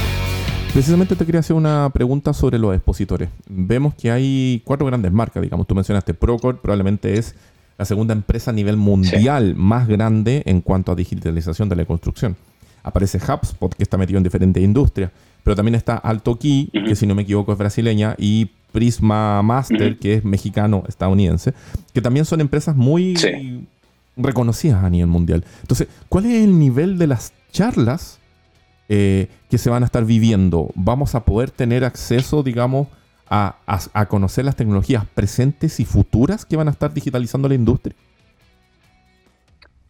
Precisamente 0.73 1.17
te 1.17 1.25
quería 1.25 1.41
hacer 1.41 1.55
una 1.55 1.89
pregunta 1.89 2.33
sobre 2.33 2.57
los 2.57 2.73
expositores. 2.73 3.27
Vemos 3.47 3.93
que 3.93 4.09
hay 4.09 4.61
cuatro 4.63 4.87
grandes 4.87 5.11
marcas, 5.11 5.43
digamos, 5.43 5.67
tú 5.67 5.75
mencionaste 5.75 6.13
Procore, 6.13 6.59
probablemente 6.61 7.17
es 7.17 7.35
la 7.81 7.85
segunda 7.85 8.13
empresa 8.13 8.51
a 8.51 8.53
nivel 8.53 8.77
mundial 8.77 9.55
más 9.55 9.87
grande 9.87 10.43
en 10.45 10.61
cuanto 10.61 10.91
a 10.91 10.95
digitalización 10.95 11.67
de 11.67 11.75
la 11.75 11.83
construcción. 11.83 12.37
Aparece 12.83 13.17
HubSpot, 13.17 13.73
que 13.73 13.81
está 13.81 13.97
metido 13.97 14.17
en 14.19 14.23
diferentes 14.23 14.63
industrias, 14.63 15.09
pero 15.41 15.55
también 15.55 15.73
está 15.73 15.95
Alto 15.95 16.37
Key, 16.37 16.69
que 16.85 16.95
si 16.95 17.07
no 17.07 17.15
me 17.15 17.23
equivoco 17.23 17.53
es 17.53 17.57
brasileña, 17.57 18.13
y 18.19 18.51
Prisma 18.71 19.41
Master, 19.41 19.97
que 19.97 20.13
es 20.13 20.23
mexicano-estadounidense, 20.23 21.55
que 21.91 22.03
también 22.03 22.25
son 22.25 22.41
empresas 22.41 22.75
muy 22.75 23.15
reconocidas 24.15 24.83
a 24.83 24.89
nivel 24.91 25.07
mundial. 25.07 25.43
Entonces, 25.61 25.87
¿cuál 26.07 26.27
es 26.27 26.43
el 26.43 26.59
nivel 26.59 26.99
de 26.99 27.07
las 27.07 27.33
charlas 27.51 28.19
eh, 28.89 29.27
que 29.49 29.57
se 29.57 29.71
van 29.71 29.81
a 29.81 29.87
estar 29.87 30.05
viviendo? 30.05 30.69
¿Vamos 30.75 31.15
a 31.15 31.25
poder 31.25 31.49
tener 31.49 31.83
acceso, 31.83 32.43
digamos, 32.43 32.89
a, 33.31 34.05
conocer 34.09 34.43
las 34.43 34.57
tecnologías 34.57 35.05
presentes 35.05 35.79
y 35.79 35.85
futuras 35.85 36.45
que 36.45 36.57
van 36.57 36.67
a 36.67 36.71
estar 36.71 36.93
digitalizando 36.93 37.47
la 37.47 37.55
industria? 37.55 37.95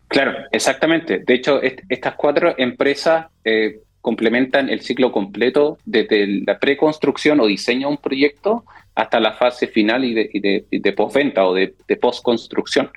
Claro, 0.07 0.33
exactamente. 0.51 1.23
De 1.25 1.33
hecho, 1.33 1.59
estas 1.61 2.15
cuatro 2.15 2.53
empresas 2.57 3.27
eh, 3.43 3.79
complementan 4.01 4.69
el 4.69 4.81
ciclo 4.81 5.11
completo 5.11 5.77
desde 5.85 6.43
la 6.45 6.59
preconstrucción 6.59 7.39
o 7.39 7.47
diseño 7.47 7.87
de 7.87 7.93
un 7.93 7.97
proyecto 7.97 8.63
hasta 8.93 9.19
la 9.19 9.33
fase 9.33 9.67
final 9.67 10.03
y 10.03 10.13
de, 10.13 10.65
de, 10.69 10.93
postventa 10.93 11.45
o 11.47 11.55
de, 11.55 11.73
postconstrucción. 11.99 12.91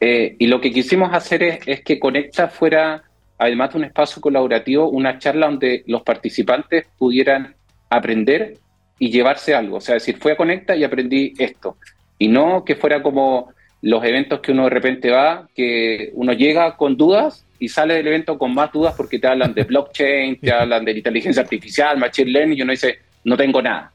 Eh, 0.00 0.36
y 0.38 0.46
lo 0.48 0.60
que 0.60 0.70
quisimos 0.70 1.14
hacer 1.14 1.42
es, 1.42 1.60
es, 1.66 1.82
que 1.82 1.98
Conecta 1.98 2.48
fuera, 2.48 3.04
además 3.38 3.72
de 3.72 3.78
un 3.78 3.84
espacio 3.84 4.20
colaborativo, 4.20 4.90
una 4.90 5.18
charla 5.18 5.46
donde 5.46 5.84
los 5.86 6.02
participantes 6.02 6.86
pudieran 6.98 7.54
aprender 7.88 8.58
y 8.98 9.10
llevarse 9.10 9.54
algo. 9.54 9.76
O 9.76 9.80
sea, 9.80 9.94
decir, 9.94 10.18
fui 10.18 10.32
a 10.32 10.36
Conecta 10.36 10.76
y 10.76 10.84
aprendí 10.84 11.34
esto. 11.38 11.76
Y 12.18 12.28
no 12.28 12.64
que 12.64 12.76
fuera 12.76 13.02
como 13.02 13.52
los 13.82 14.04
eventos 14.04 14.40
que 14.40 14.52
uno 14.52 14.64
de 14.64 14.70
repente 14.70 15.10
va, 15.10 15.48
que 15.54 16.10
uno 16.14 16.32
llega 16.32 16.76
con 16.76 16.96
dudas 16.96 17.44
y 17.60 17.68
sale 17.68 17.94
del 17.94 18.08
evento 18.08 18.38
con 18.38 18.54
más 18.54 18.72
dudas 18.72 18.94
porque 18.96 19.18
te 19.18 19.28
hablan 19.28 19.54
de 19.54 19.64
blockchain, 19.64 20.40
te 20.40 20.52
hablan 20.52 20.84
de 20.84 20.92
inteligencia 20.92 21.42
artificial, 21.42 21.98
machine 21.98 22.30
learning, 22.30 22.58
y 22.58 22.62
uno 22.62 22.72
dice, 22.72 22.98
no 23.24 23.36
tengo 23.36 23.62
nada. 23.62 23.92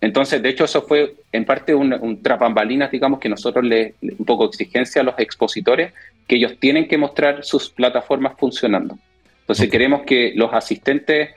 Entonces, 0.00 0.42
de 0.42 0.48
hecho, 0.48 0.64
eso 0.64 0.82
fue 0.82 1.14
en 1.32 1.44
parte 1.44 1.74
un, 1.74 1.92
un 1.92 2.22
trapambalinas, 2.22 2.90
digamos, 2.90 3.20
que 3.20 3.28
nosotros 3.28 3.64
le, 3.64 3.94
un 4.00 4.24
poco 4.24 4.46
exigencia 4.46 5.02
a 5.02 5.04
los 5.04 5.14
expositores, 5.18 5.92
que 6.26 6.36
ellos 6.36 6.56
tienen 6.58 6.88
que 6.88 6.96
mostrar 6.96 7.44
sus 7.44 7.68
plataformas 7.68 8.32
funcionando. 8.38 8.98
Entonces, 9.40 9.68
queremos 9.68 10.02
que 10.02 10.32
los 10.34 10.54
asistentes 10.54 11.30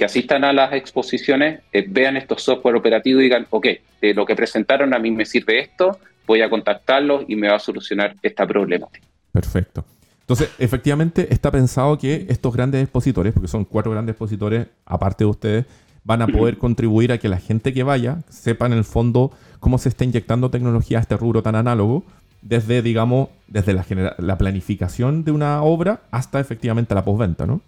que 0.00 0.06
asistan 0.06 0.44
a 0.44 0.54
las 0.54 0.72
exposiciones 0.72 1.60
eh, 1.74 1.84
vean 1.86 2.16
estos 2.16 2.42
software 2.42 2.74
operativos 2.74 3.20
y 3.20 3.24
digan, 3.24 3.46
ok, 3.50 3.66
de 4.00 4.14
lo 4.14 4.24
que 4.24 4.34
presentaron 4.34 4.94
a 4.94 4.98
mí 4.98 5.10
me 5.10 5.26
sirve 5.26 5.60
esto, 5.60 5.98
voy 6.26 6.40
a 6.40 6.48
contactarlos 6.48 7.24
y 7.28 7.36
me 7.36 7.50
va 7.50 7.56
a 7.56 7.58
solucionar 7.58 8.16
esta 8.22 8.46
problemática. 8.46 9.06
Perfecto. 9.30 9.84
Entonces, 10.22 10.48
efectivamente 10.58 11.28
está 11.30 11.50
pensado 11.50 11.98
que 11.98 12.24
estos 12.30 12.56
grandes 12.56 12.82
expositores, 12.82 13.34
porque 13.34 13.48
son 13.48 13.66
cuatro 13.66 13.92
grandes 13.92 14.14
expositores, 14.14 14.68
aparte 14.86 15.24
de 15.24 15.30
ustedes, 15.30 15.66
van 16.02 16.22
a 16.22 16.28
poder 16.28 16.56
contribuir 16.56 17.12
a 17.12 17.18
que 17.18 17.28
la 17.28 17.38
gente 17.38 17.74
que 17.74 17.82
vaya 17.82 18.22
sepa 18.30 18.64
en 18.64 18.72
el 18.72 18.84
fondo 18.84 19.32
cómo 19.58 19.76
se 19.76 19.90
está 19.90 20.04
inyectando 20.04 20.50
tecnología 20.50 20.96
a 20.96 21.02
este 21.02 21.18
rubro 21.18 21.42
tan 21.42 21.56
análogo, 21.56 22.04
desde, 22.40 22.80
digamos, 22.80 23.28
desde 23.48 23.74
la, 23.74 23.84
la 24.16 24.38
planificación 24.38 25.24
de 25.24 25.32
una 25.32 25.62
obra 25.62 26.00
hasta 26.10 26.40
efectivamente 26.40 26.94
la 26.94 27.04
postventa, 27.04 27.44
¿no? 27.44 27.60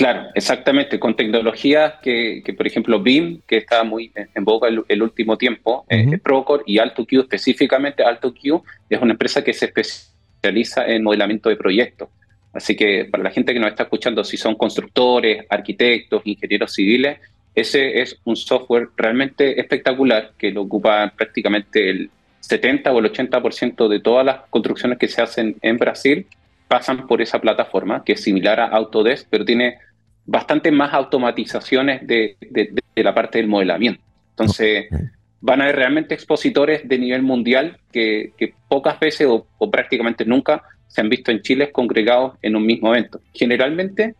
Claro, 0.00 0.30
exactamente, 0.34 0.98
con 0.98 1.14
tecnologías 1.14 1.96
que, 2.02 2.42
por 2.56 2.66
ejemplo, 2.66 3.02
BIM, 3.02 3.42
que 3.46 3.58
está 3.58 3.84
muy 3.84 4.10
en 4.34 4.44
boca 4.46 4.66
el, 4.66 5.02
último 5.02 5.36
tiempo, 5.36 5.84
uh 5.90 6.18
Procore 6.22 6.62
y 6.64 6.78
AltoQ 6.78 7.20
específicamente, 7.20 8.02
AltoQ 8.02 8.62
es 8.88 8.98
una 8.98 9.12
empresa 9.12 9.44
que 9.44 9.52
se 9.52 9.66
especializa 9.66 10.86
en 10.86 11.02
modelamiento 11.02 11.50
de 11.50 11.56
proyectos. 11.56 12.08
Así 12.54 12.74
que 12.74 13.08
para 13.10 13.24
la 13.24 13.30
gente 13.30 13.52
que 13.52 13.60
nos 13.60 13.68
está 13.68 13.82
escuchando, 13.82 14.24
si 14.24 14.38
son 14.38 14.54
constructores, 14.54 15.44
arquitectos, 15.50 16.22
ingenieros 16.24 16.72
civiles, 16.72 17.18
ese 17.54 18.00
es 18.00 18.18
un 18.24 18.36
software 18.36 18.88
realmente 18.96 19.60
espectacular 19.60 20.32
que 20.38 20.50
lo 20.50 20.62
ocupa 20.62 21.12
prácticamente 21.14 21.90
el 21.90 22.10
70 22.40 22.90
o 22.90 23.00
el 23.00 23.12
80% 23.12 23.86
de 23.86 24.00
todas 24.00 24.24
las 24.24 24.40
construcciones 24.48 24.96
que 24.96 25.08
se 25.08 25.20
hacen 25.20 25.56
en 25.60 25.76
Brasil 25.76 26.26
pasan 26.68 27.06
por 27.06 27.20
esa 27.20 27.38
plataforma, 27.38 28.02
que 28.02 28.12
es 28.12 28.22
similar 28.22 28.60
a 28.60 28.68
Autodesk, 28.68 29.26
pero 29.28 29.44
tiene 29.44 29.76
bastante 30.30 30.70
más 30.70 30.94
automatizaciones 30.94 32.06
de, 32.06 32.36
la 32.94 33.12
parte 33.12 33.38
del 33.38 33.48
modelamiento. 33.48 34.00
Entonces, 34.30 34.86
van 35.40 35.60
a 35.60 35.64
haber 35.64 35.76
realmente 35.76 36.14
expositores 36.14 36.88
de 36.88 36.98
nivel 36.98 37.22
mundial 37.22 37.78
que, 37.90 38.32
pocas 38.68 39.00
veces 39.00 39.26
o, 39.28 39.70
prácticamente 39.72 40.24
nunca 40.24 40.62
se 40.86 41.00
han 41.00 41.08
visto 41.08 41.32
en 41.32 41.42
Chile 41.42 41.72
congregados 41.72 42.34
en 42.42 42.54
un 42.54 42.64
mismo 42.64 42.94
evento. 42.94 43.20
Generalmente, 43.34 44.14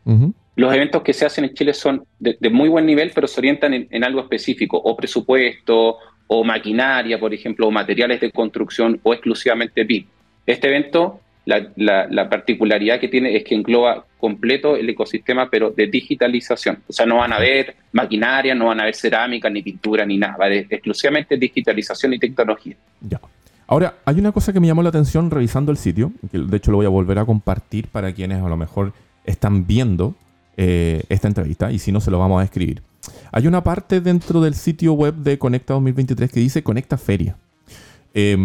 los 0.56 0.74
eventos 0.74 1.02
que 1.02 1.12
se 1.12 1.26
hacen 1.26 1.44
en 1.44 1.54
Chile 1.54 1.74
son 1.74 2.04
de, 2.18 2.50
muy 2.50 2.68
buen 2.68 2.86
nivel, 2.86 3.12
pero 3.14 3.28
se 3.28 3.38
orientan 3.38 3.86
en, 3.88 4.04
algo 4.04 4.20
específico, 4.20 4.80
o 4.82 4.96
presupuesto, 4.96 5.98
o 6.26 6.42
maquinaria, 6.42 7.20
por 7.20 7.32
ejemplo, 7.32 7.68
o 7.68 7.70
materiales 7.70 8.20
de 8.20 8.32
construcción, 8.32 8.98
o 9.04 9.14
exclusivamente 9.14 9.84
BIM. 9.84 10.06
Este 10.44 10.66
evento 10.66 11.20
la, 11.46 12.28
particularidad 12.28 13.00
que 13.00 13.08
tiene 13.08 13.36
es 13.36 13.44
que 13.44 13.54
engloba 13.54 14.04
completo 14.18 14.76
el 14.76 14.88
ecosistema, 14.88 15.48
pero 15.50 15.70
de 15.70 15.86
digitalización. 15.86 16.78
O 16.86 16.92
sea, 16.92 17.06
no 17.06 17.16
van 17.16 17.32
a 17.32 17.38
ver 17.38 17.74
maquinaria, 17.92 18.54
no 18.54 18.66
van 18.66 18.80
a 18.80 18.84
ver 18.84 18.94
cerámica, 18.94 19.48
ni 19.48 19.62
pintura, 19.62 20.04
ni 20.04 20.18
nada. 20.18 20.48
Exclusivamente 20.52 21.36
digitalización 21.36 22.14
y 22.14 22.18
tecnología. 22.18 22.76
Ya. 23.00 23.20
Ahora, 23.66 23.94
hay 24.04 24.18
una 24.18 24.32
cosa 24.32 24.52
que 24.52 24.60
me 24.60 24.66
llamó 24.66 24.82
la 24.82 24.88
atención 24.88 25.30
revisando 25.30 25.70
el 25.70 25.78
sitio, 25.78 26.12
que 26.30 26.38
de 26.38 26.56
hecho 26.56 26.72
lo 26.72 26.78
voy 26.78 26.86
a 26.86 26.90
volver 26.90 27.18
a 27.18 27.24
compartir 27.24 27.86
para 27.86 28.12
quienes 28.12 28.42
a 28.42 28.48
lo 28.48 28.56
mejor 28.56 28.92
están 29.24 29.66
viendo 29.66 30.14
eh, 30.56 31.04
esta 31.08 31.28
entrevista, 31.28 31.70
y 31.70 31.78
si 31.78 31.92
no, 31.92 32.00
se 32.00 32.10
lo 32.10 32.18
vamos 32.18 32.40
a 32.40 32.44
escribir. 32.44 32.82
Hay 33.32 33.46
una 33.46 33.62
parte 33.62 34.00
dentro 34.00 34.40
del 34.40 34.54
sitio 34.54 34.92
web 34.92 35.14
de 35.14 35.38
Conecta 35.38 35.74
2023 35.74 36.32
que 36.32 36.40
dice 36.40 36.62
Conecta 36.62 36.98
Feria. 36.98 37.36
Eh, 38.12 38.36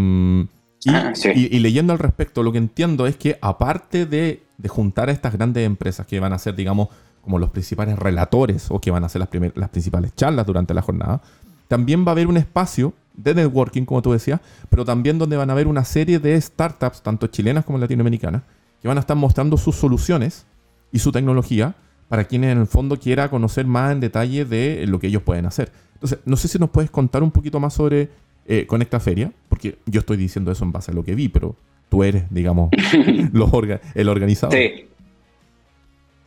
Ah, 0.87 1.13
y, 1.33 1.59
leyendo 1.59 1.93
al 1.93 1.99
respecto, 1.99 2.43
lo 2.43 2.51
que 2.51 2.57
entiendo 2.57 3.07
es 3.07 3.15
que 3.15 3.37
aparte 3.41 4.05
de, 4.05 4.43
juntar 4.67 5.09
a 5.09 5.11
estas 5.11 5.33
grandes 5.33 5.65
empresas 5.65 6.05
que 6.05 6.19
van 6.19 6.33
a 6.33 6.37
ser, 6.37 6.55
digamos, 6.55 6.89
como 7.21 7.39
los 7.39 7.49
principales 7.49 7.97
relatores 7.97 8.67
o 8.69 8.79
que 8.79 8.91
van 8.91 9.03
a 9.03 9.09
ser 9.09 9.19
las, 9.19 9.29
las 9.55 9.69
principales 9.69 10.13
charlas 10.15 10.45
durante 10.45 10.73
la 10.73 10.81
jornada, 10.81 11.21
también 11.67 12.05
va 12.05 12.09
a 12.09 12.11
haber 12.11 12.27
un 12.27 12.37
espacio 12.37 12.93
de 13.15 13.33
networking, 13.33 13.85
como 13.85 14.01
tú 14.01 14.11
decías, 14.11 14.41
pero 14.69 14.85
también 14.85 15.17
donde 15.17 15.37
van 15.37 15.49
a 15.49 15.53
haber 15.53 15.67
una 15.67 15.85
serie 15.85 16.19
de 16.19 16.39
startups, 16.39 17.01
tanto 17.01 17.27
chilenas 17.27 17.65
como 17.65 17.77
latinoamericanas, 17.77 18.43
que 18.81 18.87
van 18.87 18.97
a 18.97 19.01
estar 19.01 19.17
mostrando 19.17 19.57
sus 19.57 19.75
soluciones 19.75 20.45
y 20.91 20.99
su 20.99 21.11
tecnología 21.11 21.75
para 22.07 22.25
quienes 22.25 22.51
en 22.51 22.59
el 22.59 22.67
fondo 22.67 22.99
quiera 22.99 23.29
conocer 23.29 23.65
más 23.65 23.91
en 23.91 23.99
detalle 23.99 24.45
de 24.45 24.85
lo 24.87 24.99
que 24.99 25.07
ellos 25.07 25.23
pueden 25.23 25.45
hacer. 25.45 25.71
Entonces, 25.95 26.19
no 26.25 26.37
sé 26.37 26.47
si 26.47 26.59
nos 26.59 26.69
puedes 26.69 26.91
contar 26.91 27.23
un 27.23 27.31
poquito 27.31 27.59
más 27.59 27.73
sobre 27.73 28.09
eh, 28.47 28.65
Conecta 28.65 28.99
Feria, 28.99 29.31
porque 29.49 29.75
yo 29.85 29.99
estoy 29.99 30.17
diciendo 30.17 30.51
eso 30.51 30.63
en 30.63 30.71
base 30.71 30.91
a 30.91 30.93
lo 30.93 31.03
que 31.03 31.15
vi, 31.15 31.29
pero 31.29 31.55
tú 31.89 32.03
eres, 32.03 32.23
digamos, 32.29 32.69
el 33.95 34.09
organizador. 34.09 34.55
Sí. 34.55 34.85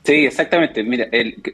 Sí, 0.04 0.24
exactamente. 0.24 0.82
Mira, 0.82 1.08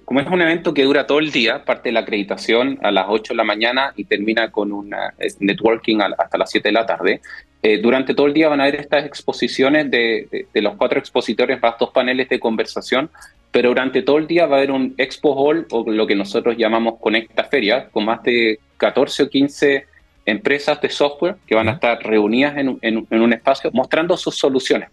como 0.05 0.21
es 0.21 0.29
un 0.29 0.41
evento 0.41 0.73
que 0.73 0.85
dura 0.85 1.09
todo 1.09 1.19
el 1.19 1.33
día, 1.33 1.65
parte 1.65 1.89
de 1.89 1.93
la 1.95 2.01
acreditación 2.01 2.79
a 2.85 2.93
las 2.93 3.07
8 3.09 3.33
de 3.33 3.37
la 3.37 3.43
mañana 3.43 3.93
y 3.97 4.05
termina 4.05 4.53
con 4.53 4.71
un 4.71 4.95
networking 5.41 5.99
hasta 6.01 6.39
las 6.39 6.53
7 6.53 6.69
de 6.69 6.73
la 6.73 6.87
tarde, 6.87 7.21
eh, 7.67 7.79
durante 7.79 8.15
todo 8.15 8.27
el 8.27 8.35
día 8.35 8.49
van 8.49 8.61
a 8.61 8.65
haber 8.65 8.77
estas 8.77 9.07
exposiciones 9.07 9.91
de, 9.91 10.47
de, 10.53 10.63
los 10.63 10.77
cuatro 10.77 10.99
expositores, 10.99 11.61
más 11.61 11.77
dos 11.81 11.91
paneles 11.91 12.29
de 12.29 12.39
conversación, 12.39 13.11
pero 13.51 13.71
durante 13.71 14.03
todo 14.03 14.19
el 14.19 14.27
día 14.27 14.47
va 14.47 14.57
a 14.57 14.59
haber 14.59 14.71
un 14.71 14.95
expo 14.99 15.35
hall 15.35 15.67
o 15.71 15.91
lo 15.91 16.07
que 16.07 16.15
nosotros 16.15 16.57
llamamos 16.59 17.01
Conecta 17.01 17.45
Feria, 17.45 17.89
con 17.89 18.05
más 18.05 18.23
de 18.23 18.61
14 18.77 19.23
o 19.25 19.31
15 19.31 19.87
empresas 20.27 20.81
de 20.81 20.89
software 20.89 21.37
que 21.47 21.55
van 21.55 21.69
a 21.69 21.73
estar 21.73 22.03
reunidas 22.03 22.57
en, 22.57 23.07
un 23.11 23.33
espacio 23.33 23.71
mostrando 23.73 24.17
sus 24.17 24.37
soluciones. 24.37 24.91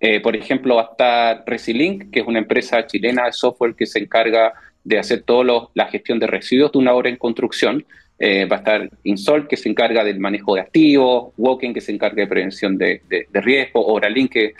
Eh, 0.00 0.20
por 0.20 0.34
ejemplo, 0.34 0.76
va 0.76 0.82
a 0.82 0.90
estar 0.92 1.44
Resilink, 1.46 2.10
que 2.10 2.20
es 2.20 2.26
una 2.26 2.40
empresa 2.40 2.84
chilena 2.86 3.26
de 3.26 3.32
software 3.32 3.74
que 3.74 3.86
se 3.86 4.00
encarga 4.00 4.52
de 4.82 4.98
hacer 4.98 5.22
toda 5.22 5.68
la 5.74 5.86
gestión 5.86 6.18
de 6.18 6.26
residuos 6.26 6.72
de 6.72 6.78
una 6.78 6.92
obra 6.92 7.08
en 7.08 7.16
construcción. 7.16 7.84
Eh, 8.18 8.44
va 8.46 8.56
a 8.56 8.58
estar 8.58 8.90
Insol, 9.04 9.46
que 9.46 9.56
se 9.56 9.68
encarga 9.68 10.02
del 10.04 10.18
manejo 10.18 10.54
de 10.54 10.60
activos, 10.60 11.32
Woken, 11.36 11.72
que 11.72 11.80
se 11.80 11.92
encarga 11.92 12.22
de 12.22 12.26
prevención 12.26 12.76
de, 12.76 13.02
riesgo, 13.32 13.86
Oralink, 13.86 14.32
que 14.32 14.54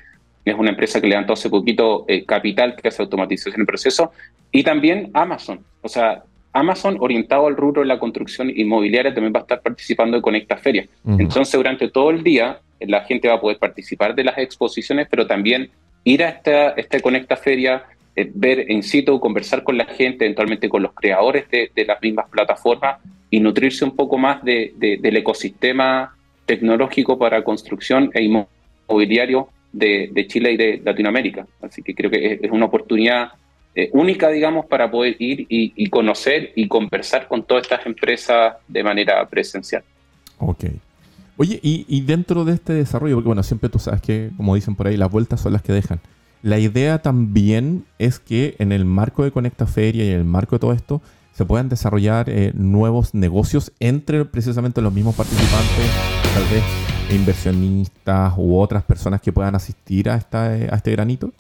es 0.44 0.54
una 0.54 0.70
empresa 0.70 1.00
que 1.00 1.06
levantó 1.08 1.32
hace 1.32 1.48
poquito 1.48 2.04
eh, 2.08 2.24
capital 2.24 2.76
que 2.76 2.88
hace 2.88 3.02
automatización 3.02 3.60
en 3.60 3.66
proceso, 3.66 4.12
y 4.50 4.62
también 4.62 5.10
Amazon. 5.14 5.64
O 5.80 5.88
sea, 5.88 6.24
Amazon, 6.52 6.96
orientado 7.00 7.46
al 7.46 7.56
rubro 7.56 7.82
de 7.82 7.88
la 7.88 7.98
construcción 7.98 8.50
inmobiliaria, 8.54 9.14
también 9.14 9.32
va 9.34 9.40
a 9.40 9.42
estar 9.42 9.62
participando 9.62 10.16
de 10.16 10.22
Conecta 10.22 10.56
Feria. 10.56 10.86
Entonces, 11.06 11.52
durante 11.52 11.88
todo 11.88 12.10
el 12.10 12.22
día, 12.22 12.60
la 12.80 13.02
gente 13.04 13.28
va 13.28 13.34
a 13.34 13.40
poder 13.40 13.58
participar 13.58 14.14
de 14.14 14.24
las 14.24 14.36
exposiciones, 14.38 15.06
pero 15.10 15.26
también 15.26 15.70
ir 16.04 16.22
a 16.24 16.28
esta, 16.28 16.70
esta 16.70 17.00
Conecta 17.00 17.36
Feria, 17.36 17.84
eh, 18.14 18.30
ver 18.34 18.70
en 18.70 18.82
situ, 18.82 19.18
conversar 19.18 19.62
con 19.62 19.78
la 19.78 19.86
gente, 19.86 20.24
eventualmente 20.24 20.68
con 20.68 20.82
los 20.82 20.92
creadores 20.92 21.46
de, 21.50 21.70
las 21.86 22.00
mismas 22.02 22.28
plataformas 22.28 22.98
y 23.30 23.40
nutrirse 23.40 23.84
un 23.84 23.96
poco 23.96 24.18
más 24.18 24.44
de, 24.44 24.74
del 24.76 25.16
ecosistema 25.16 26.14
tecnológico 26.44 27.18
para 27.18 27.42
construcción 27.42 28.10
e 28.12 28.22
inmobiliario 28.22 29.48
de, 29.72 30.26
Chile 30.28 30.52
y 30.52 30.56
de 30.58 30.82
Latinoamérica. 30.84 31.46
Así 31.62 31.82
que 31.82 31.94
creo 31.94 32.10
que 32.10 32.40
es 32.42 32.50
una 32.50 32.66
oportunidad 32.66 33.32
eh, 33.74 33.88
única, 33.92 34.28
digamos, 34.28 34.66
para 34.66 34.90
poder 34.90 35.16
ir 35.18 35.46
y, 35.48 35.88
conocer 35.88 36.52
y 36.54 36.68
conversar 36.68 37.26
con 37.26 37.42
todas 37.42 37.62
estas 37.62 37.86
empresas 37.86 38.54
de 38.68 38.82
manera 38.84 39.26
presencial. 39.28 39.82
Ok. 40.38 40.64
Oye, 41.38 41.58
y, 41.62 42.00
dentro 42.02 42.44
de 42.44 42.54
este 42.54 42.74
desarrollo, 42.74 43.16
porque 43.16 43.28
bueno, 43.28 43.42
siempre 43.42 43.70
tú 43.70 43.78
sabes 43.78 44.02
que, 44.02 44.30
como 44.36 44.54
dicen 44.54 44.74
por 44.74 44.86
ahí, 44.86 44.96
las 44.96 45.10
vueltas 45.10 45.40
son 45.40 45.54
las 45.54 45.62
que 45.62 45.72
dejan. 45.72 46.00
La 46.42 46.58
idea 46.58 47.00
también 47.00 47.84
es 47.98 48.18
que 48.18 48.56
en 48.58 48.72
el 48.72 48.84
marco 48.84 49.24
de 49.24 49.30
Conecta 49.30 49.66
Feria 49.66 50.04
y 50.04 50.08
en 50.08 50.18
el 50.18 50.24
marco 50.24 50.56
de 50.56 50.60
todo 50.60 50.72
esto, 50.72 51.00
se 51.32 51.46
puedan 51.46 51.70
desarrollar 51.70 52.28
eh, 52.28 52.52
nuevos 52.54 53.14
negocios 53.14 53.72
entre 53.80 54.26
precisamente 54.26 54.82
los 54.82 54.92
mismos 54.92 55.14
participantes, 55.14 55.90
tal 56.34 56.44
vez 56.44 56.62
inversionistas 57.14 58.34
u 58.36 58.58
otras 58.58 58.82
personas 58.82 59.22
que 59.22 59.32
puedan 59.32 59.54
asistir 59.54 60.10
a, 60.10 60.16
esta, 60.16 60.44
a 60.44 60.76
este 60.76 60.92
granito. 60.92 61.32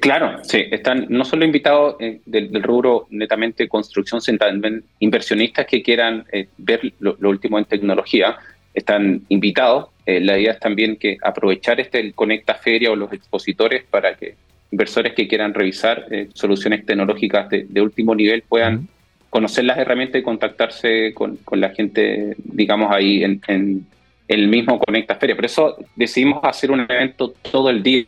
Claro, 0.00 0.42
sí, 0.42 0.64
están 0.72 1.06
no 1.08 1.24
solo 1.24 1.44
invitados 1.44 1.96
eh, 2.00 2.20
del, 2.26 2.62
rubro 2.62 3.06
netamente 3.10 3.68
construcción, 3.68 4.20
sino 4.20 4.38
también 4.38 4.82
inversionistas 4.98 5.66
que 5.66 5.82
quieran 5.82 6.24
eh, 6.32 6.48
ver 6.58 6.92
lo, 6.98 7.16
último 7.20 7.58
en 7.58 7.64
tecnología, 7.64 8.36
están 8.72 9.22
invitados. 9.28 9.90
Eh, 10.04 10.20
la 10.20 10.36
idea 10.36 10.52
es 10.52 10.58
también 10.58 10.96
que 10.96 11.16
aprovechar 11.22 11.80
este 11.80 12.00
el 12.00 12.12
Conecta 12.12 12.54
Feria 12.54 12.90
o 12.90 12.96
los 12.96 13.12
expositores 13.12 13.84
para 13.84 14.16
que 14.16 14.34
inversores 14.72 15.14
que 15.14 15.28
quieran 15.28 15.54
revisar 15.54 16.06
soluciones 16.32 16.84
tecnológicas 16.84 17.48
de, 17.48 17.80
último 17.80 18.12
nivel 18.16 18.42
puedan 18.42 18.88
conocer 19.30 19.64
las 19.64 19.78
herramientas 19.78 20.20
y 20.20 20.24
contactarse 20.24 21.14
con, 21.14 21.38
la 21.52 21.70
gente, 21.70 22.34
digamos, 22.38 22.90
ahí 22.90 23.22
en, 23.22 23.40
en 23.46 23.86
el 24.26 24.48
mismo 24.48 24.80
Conecta 24.80 25.14
Feria. 25.14 25.36
Por 25.36 25.44
eso 25.44 25.76
decidimos 25.94 26.40
hacer 26.42 26.72
un 26.72 26.80
evento 26.80 27.32
todo 27.52 27.70
el 27.70 27.80
día 27.80 28.06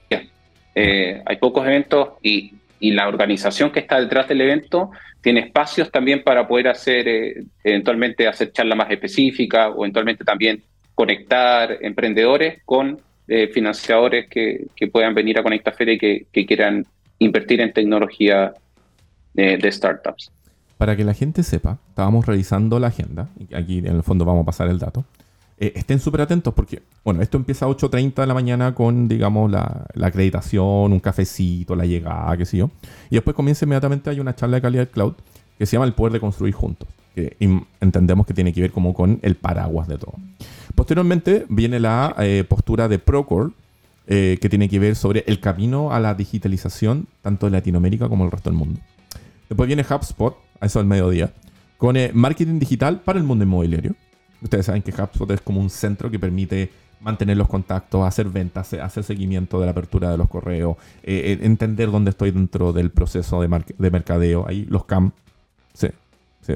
eh, 0.78 1.22
hay 1.24 1.36
pocos 1.38 1.66
eventos 1.66 2.10
y, 2.22 2.52
la 2.78 3.08
organización 3.08 3.72
que 3.72 3.80
está 3.80 3.98
detrás 3.98 4.28
del 4.28 4.42
evento 4.42 4.90
tiene 5.20 5.40
espacios 5.40 5.90
también 5.90 6.22
para 6.22 6.46
poder 6.46 6.68
hacer, 6.68 7.08
eh, 7.08 7.44
eventualmente 7.64 8.28
hacer 8.28 8.52
charlas 8.52 8.78
más 8.78 8.90
específicas 8.90 9.72
o 9.74 9.82
eventualmente 9.84 10.22
también 10.24 10.62
conectar 10.94 11.78
emprendedores 11.80 12.62
con 12.64 13.00
eh, 13.26 13.48
financiadores 13.48 14.28
que, 14.28 14.68
puedan 14.92 15.14
venir 15.14 15.38
a 15.38 15.42
Conecta 15.42 15.72
Feria 15.72 15.94
y 15.94 15.98
que, 15.98 16.46
quieran 16.46 16.86
invertir 17.18 17.60
en 17.62 17.72
tecnología 17.72 18.52
de 19.32 19.72
startups. 19.72 20.30
Para 20.78 20.94
que 20.94 21.04
la 21.04 21.14
gente 21.14 21.42
sepa, 21.42 21.78
estábamos 21.88 22.26
revisando 22.26 22.78
la 22.78 22.88
agenda, 22.88 23.30
aquí 23.54 23.78
en 23.78 23.86
el 23.86 24.02
fondo 24.02 24.24
vamos 24.26 24.42
a 24.42 24.46
pasar 24.46 24.68
el 24.68 24.78
dato. 24.78 25.04
Eh, 25.58 25.72
estén 25.74 25.98
súper 26.00 26.20
atentos 26.20 26.52
porque, 26.52 26.82
bueno, 27.02 27.22
esto 27.22 27.38
empieza 27.38 27.64
a 27.64 27.68
8.30 27.68 28.14
de 28.16 28.26
la 28.26 28.34
mañana 28.34 28.74
con, 28.74 29.08
digamos, 29.08 29.50
la, 29.50 29.86
acreditación, 30.02 30.92
un 30.92 31.00
cafecito, 31.00 31.74
la 31.74 31.86
llegada, 31.86 32.36
qué 32.36 32.44
sé 32.44 32.58
yo. 32.58 32.70
Y 33.10 33.14
después 33.14 33.34
comienza 33.34 33.64
inmediatamente, 33.64 34.10
hay 34.10 34.20
una 34.20 34.34
charla 34.34 34.56
de 34.56 34.62
calidad 34.62 34.88
cloud 34.90 35.14
que 35.58 35.64
se 35.64 35.72
llama 35.72 35.86
El 35.86 35.94
Poder 35.94 36.12
de 36.12 36.20
Construir 36.20 36.52
Juntos, 36.52 36.88
que 37.14 37.36
entendemos 37.80 38.26
que 38.26 38.34
tiene 38.34 38.52
que 38.52 38.60
ver 38.60 38.70
como 38.70 38.92
con 38.92 39.18
el 39.22 39.36
paraguas 39.36 39.88
de 39.88 39.96
todo. 39.96 40.14
Posteriormente 40.74 41.46
viene 41.48 41.80
la 41.80 42.14
eh, 42.18 42.44
postura 42.46 42.88
de 42.88 42.98
Procore, 42.98 43.52
eh, 44.08 44.38
que 44.40 44.50
tiene 44.50 44.68
que 44.68 44.78
ver 44.78 44.94
sobre 44.94 45.24
el 45.26 45.40
camino 45.40 45.90
a 45.90 45.98
la 45.98 46.14
digitalización 46.14 47.08
tanto 47.22 47.46
de 47.46 47.52
Latinoamérica 47.52 48.08
como 48.10 48.24
el 48.26 48.30
resto 48.30 48.50
del 48.50 48.58
mundo. 48.58 48.78
Después 49.48 49.66
viene 49.66 49.86
HubSpot, 49.88 50.36
a 50.60 50.66
eso 50.66 50.80
del 50.80 50.86
mediodía, 50.86 51.32
con 51.78 51.96
marketing 52.12 52.58
digital 52.58 53.00
para 53.00 53.18
el 53.18 53.24
mundo 53.24 53.44
inmobiliario. 53.44 53.94
Ustedes 54.42 54.66
saben 54.66 54.82
que 54.82 54.90
HubSpot 54.90 55.30
es 55.30 55.40
como 55.40 55.60
un 55.60 55.70
centro 55.70 56.10
que 56.10 56.18
permite 56.18 56.70
mantener 57.00 57.36
los 57.36 57.48
contactos, 57.48 58.06
hacer 58.06 58.28
ventas, 58.28 58.72
hacer 58.74 59.04
seguimiento 59.04 59.60
de 59.60 59.66
la 59.66 59.72
apertura 59.72 60.10
de 60.10 60.16
los 60.16 60.28
correos, 60.28 60.76
eh, 61.02 61.38
eh, 61.40 61.46
entender 61.46 61.90
dónde 61.90 62.10
estoy 62.10 62.30
dentro 62.30 62.72
del 62.72 62.90
proceso 62.90 63.40
de, 63.40 63.64
de 63.78 63.90
mercadeo. 63.90 64.46
Ahí 64.48 64.64
los 64.68 64.84
CAM 64.84 65.12
se, 65.74 65.92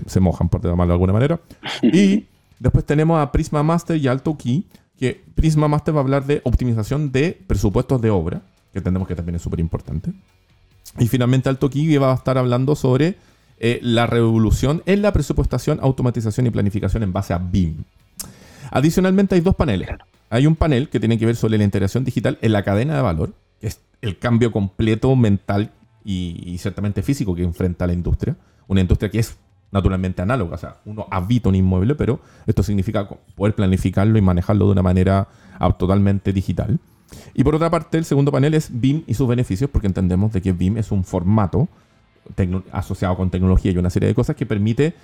se, 0.06 0.20
mojan, 0.20 0.48
por 0.48 0.62
llamarlo 0.62 0.92
de 0.92 0.94
alguna 0.94 1.12
manera. 1.12 1.40
Y 1.82 2.26
después 2.58 2.84
tenemos 2.84 3.20
a 3.20 3.32
Prisma 3.32 3.62
Master 3.62 3.96
y 3.96 4.08
Alto 4.08 4.36
Key, 4.36 4.66
que 4.98 5.22
Prisma 5.34 5.68
Master 5.68 5.94
va 5.94 6.00
a 6.00 6.02
hablar 6.02 6.26
de 6.26 6.40
optimización 6.44 7.10
de 7.10 7.38
presupuestos 7.46 8.00
de 8.00 8.10
obra, 8.10 8.42
que 8.72 8.78
entendemos 8.78 9.08
que 9.08 9.14
también 9.14 9.36
es 9.36 9.42
súper 9.42 9.60
importante. 9.60 10.12
Y 10.98 11.08
finalmente 11.08 11.48
Alto 11.48 11.70
Kiwi 11.70 11.96
va 11.96 12.12
a 12.12 12.14
estar 12.14 12.38
hablando 12.38 12.74
sobre 12.74 13.16
eh, 13.62 13.78
la 13.82 14.06
revolución 14.06 14.82
en 14.86 15.02
la 15.02 15.12
presupuestación, 15.12 15.80
automatización 15.82 16.46
y 16.46 16.50
planificación 16.50 17.02
en 17.02 17.12
base 17.12 17.34
a 17.34 17.38
BIM. 17.38 17.84
Adicionalmente 18.70 19.34
hay 19.34 19.42
dos 19.42 19.54
paneles. 19.54 19.90
Hay 20.30 20.46
un 20.46 20.56
panel 20.56 20.88
que 20.88 20.98
tiene 20.98 21.18
que 21.18 21.26
ver 21.26 21.36
sobre 21.36 21.58
la 21.58 21.64
integración 21.64 22.02
digital 22.02 22.38
en 22.40 22.52
la 22.52 22.62
cadena 22.62 22.96
de 22.96 23.02
valor, 23.02 23.34
que 23.60 23.66
es 23.66 23.80
el 24.00 24.18
cambio 24.18 24.50
completo 24.50 25.14
mental 25.14 25.72
y, 26.02 26.56
ciertamente 26.58 27.02
físico 27.02 27.34
que 27.34 27.42
enfrenta 27.42 27.86
la 27.86 27.92
industria. 27.92 28.34
Una 28.66 28.80
industria 28.80 29.10
que 29.10 29.18
es 29.18 29.36
naturalmente 29.72 30.22
análoga, 30.22 30.54
o 30.54 30.58
sea, 30.58 30.76
uno 30.86 31.06
habita 31.10 31.50
un 31.50 31.54
inmueble, 31.54 31.94
pero 31.94 32.20
esto 32.46 32.62
significa 32.62 33.08
poder 33.36 33.54
planificarlo 33.54 34.18
y 34.18 34.22
manejarlo 34.22 34.66
de 34.66 34.72
una 34.72 34.82
manera 34.82 35.28
ah, 35.58 35.72
totalmente 35.72 36.32
digital. 36.32 36.80
Y 37.34 37.44
por 37.44 37.54
otra 37.56 37.68
parte, 37.68 37.98
el 37.98 38.06
segundo 38.06 38.32
panel 38.32 38.54
es 38.54 38.80
BIM 38.80 39.02
y 39.06 39.14
sus 39.14 39.28
beneficios, 39.28 39.68
porque 39.68 39.86
entendemos 39.86 40.32
de 40.32 40.40
que 40.40 40.52
BIM 40.52 40.78
es 40.78 40.90
un 40.90 41.04
formato 41.04 41.68
asociado 42.72 43.16
con 43.16 43.30
tecnología 43.30 43.72
y 43.72 43.78
una 43.78 43.90
serie 43.90 44.08
de 44.08 44.14
cosas 44.14 44.36
que 44.36 44.46
permite 44.46 44.94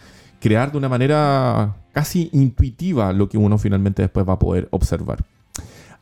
crear 0.41 0.71
de 0.71 0.79
una 0.79 0.89
manera 0.89 1.77
casi 1.93 2.31
intuitiva 2.33 3.13
lo 3.13 3.29
que 3.29 3.39
uno 3.39 3.59
finalmente 3.59 4.03
después 4.03 4.29
va 4.29 4.35
a 4.35 4.39
poder 4.39 4.69
observar. 4.71 5.19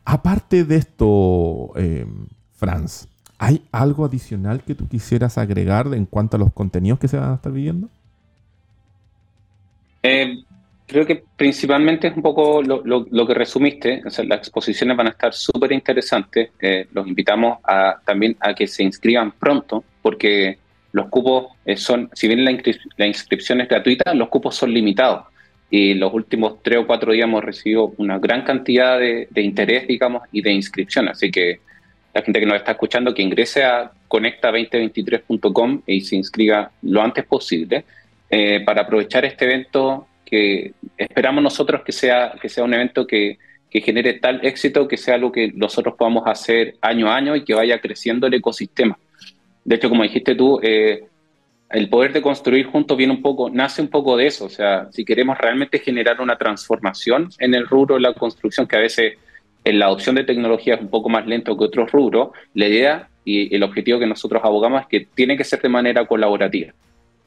Aparte 0.05 0.65
de 0.65 0.77
esto, 0.77 1.73
eh, 1.77 2.07
Franz, 2.55 3.09
¿hay 3.39 3.63
algo 3.73 4.05
adicional 4.05 4.63
que 4.63 4.75
tú 4.75 4.89
quisieras 4.89 5.39
agregar 5.39 5.89
en 5.95 6.05
cuanto 6.07 6.37
a 6.37 6.41
los 6.41 6.53
contenidos 6.53 6.99
que 6.99 7.09
se 7.09 7.17
van 7.17 7.33
a 7.33 7.35
estar 7.37 7.53
viviendo? 7.53 7.89
Eh, 10.03 10.45
creo 10.87 11.07
que 11.07 11.25
principalmente 11.37 12.09
es 12.09 12.17
un 12.17 12.23
poco 12.23 12.63
lo, 12.63 13.27
que 13.27 13.35
resumiste. 13.35 14.03
las 14.05 14.39
exposiciones 14.39 14.97
van 14.97 15.07
a 15.07 15.11
estar 15.11 15.33
súper 15.33 15.73
interesantes. 15.73 16.51
Eh, 16.61 16.87
los 16.93 17.07
invitamos 17.07 17.59
a, 17.65 17.97
también 18.05 18.37
a 18.41 18.55
que 18.55 18.67
se 18.67 18.83
inscriban 18.83 19.33
pronto, 19.33 19.83
porque 20.03 20.59
los 20.95 21.09
cupos 21.09 21.49
eh, 21.67 21.77
son, 21.77 22.09
si 22.15 22.29
bien 22.29 22.45
la, 22.45 23.07
inscripción 23.07 23.61
es 23.61 23.69
gratuita, 23.69 24.15
los 24.15 24.29
cupos 24.29 24.55
son 24.55 24.73
limitados. 24.73 25.25
Y 25.69 25.95
los 25.95 26.15
últimos 26.15 26.63
tres 26.63 26.79
o 26.79 26.87
cuatro 26.87 27.13
días 27.13 27.25
hemos 27.25 27.43
recibido 27.43 27.93
una 27.97 28.21
gran 28.21 28.43
cantidad 28.43 29.01
de, 29.01 29.29
interés, 29.35 29.89
digamos, 29.89 30.23
y 30.31 30.41
de 30.41 30.53
inscripción. 30.53 31.09
Así 31.09 31.33
que 31.33 31.59
la 32.15 32.23
gente 32.23 32.39
que 32.39 32.47
nos 32.47 32.59
está 32.59 32.73
escuchando, 32.73 33.13
que 33.13 33.23
ingrese 33.23 33.65
a 33.65 33.91
conecta2023.com 34.09 35.83
y 35.85 36.01
se 36.03 36.15
inscriba 36.15 36.71
lo 36.83 37.03
antes 37.03 37.25
posible 37.25 37.85
eh, 38.31 38.63
para 38.65 38.83
aprovechar 38.83 39.25
este 39.25 39.47
evento 39.47 40.07
que 40.25 40.75
esperamos 40.97 41.43
nosotros 41.43 41.83
que 41.83 41.91
sea, 41.91 42.35
que 42.41 42.49
sea 42.49 42.63
un 42.63 42.73
evento 42.73 43.05
que, 43.05 43.39
que 43.69 43.81
genere 43.81 44.21
tal 44.21 44.47
éxito, 44.47 44.87
que 44.87 44.97
sea 44.97 45.17
algo 45.17 45.33
que 45.33 45.51
nosotros 45.57 45.97
podamos 45.99 46.23
hacer 46.27 46.77
año 46.81 47.09
a 47.09 47.17
año 47.17 47.35
y 47.35 47.43
que 47.43 47.53
vaya 47.53 47.81
creciendo 47.81 48.29
el 48.29 48.35
ecosistema. 48.35 48.97
De 49.65 49.77
hecho, 49.77 49.89
como 49.89 50.03
dijiste 50.03 50.35
tú, 50.35 50.61
eh, 50.63 51.05
el 51.71 51.89
poder 51.89 52.13
de 52.13 52.23
construir 52.23 52.67
juntos 52.67 52.97
viene 52.97 53.13
un 53.13 53.23
poco, 53.23 53.51
nace 53.51 53.83
un 53.83 53.89
poco 53.89 54.17
de 54.17 54.27
eso. 54.27 54.45
O 54.45 54.49
sea, 54.49 54.89
si 54.91 55.05
queremos 55.05 55.39
realmente 55.39 55.79
generar 55.79 56.21
una 56.21 56.37
transformación 56.37 57.31
en 57.39 57.55
el 57.55 57.67
rubro 57.67 57.97
de 57.97 58.03
la 58.03 58.15
construcción, 58.15 58.67
que 58.67 58.77
a 58.77 58.81
veces 58.81 59.15
en 59.65 59.79
la 59.79 59.87
adopción 59.87 60.15
de 60.15 60.25
tecnología 60.25 60.75
es 60.75 60.81
un 60.81 60.89
poco 60.89 61.09
más 61.09 61.27
lento 61.27 61.57
que 61.57 61.65
otros 61.65 61.91
rubros, 61.91 62.29
la 62.53 62.69
idea 62.69 63.09
y 63.25 63.55
el 63.55 63.63
objetivo 63.63 63.99
que 63.99 64.07
nosotros 64.07 64.43
abogamos 64.45 64.83
es 64.83 64.87
que 64.89 65.09
tiene 65.15 65.37
que 65.37 65.45
ser 65.45 65.63
de 65.63 65.71
manera 65.71 66.07
colaborativa. 66.07 66.73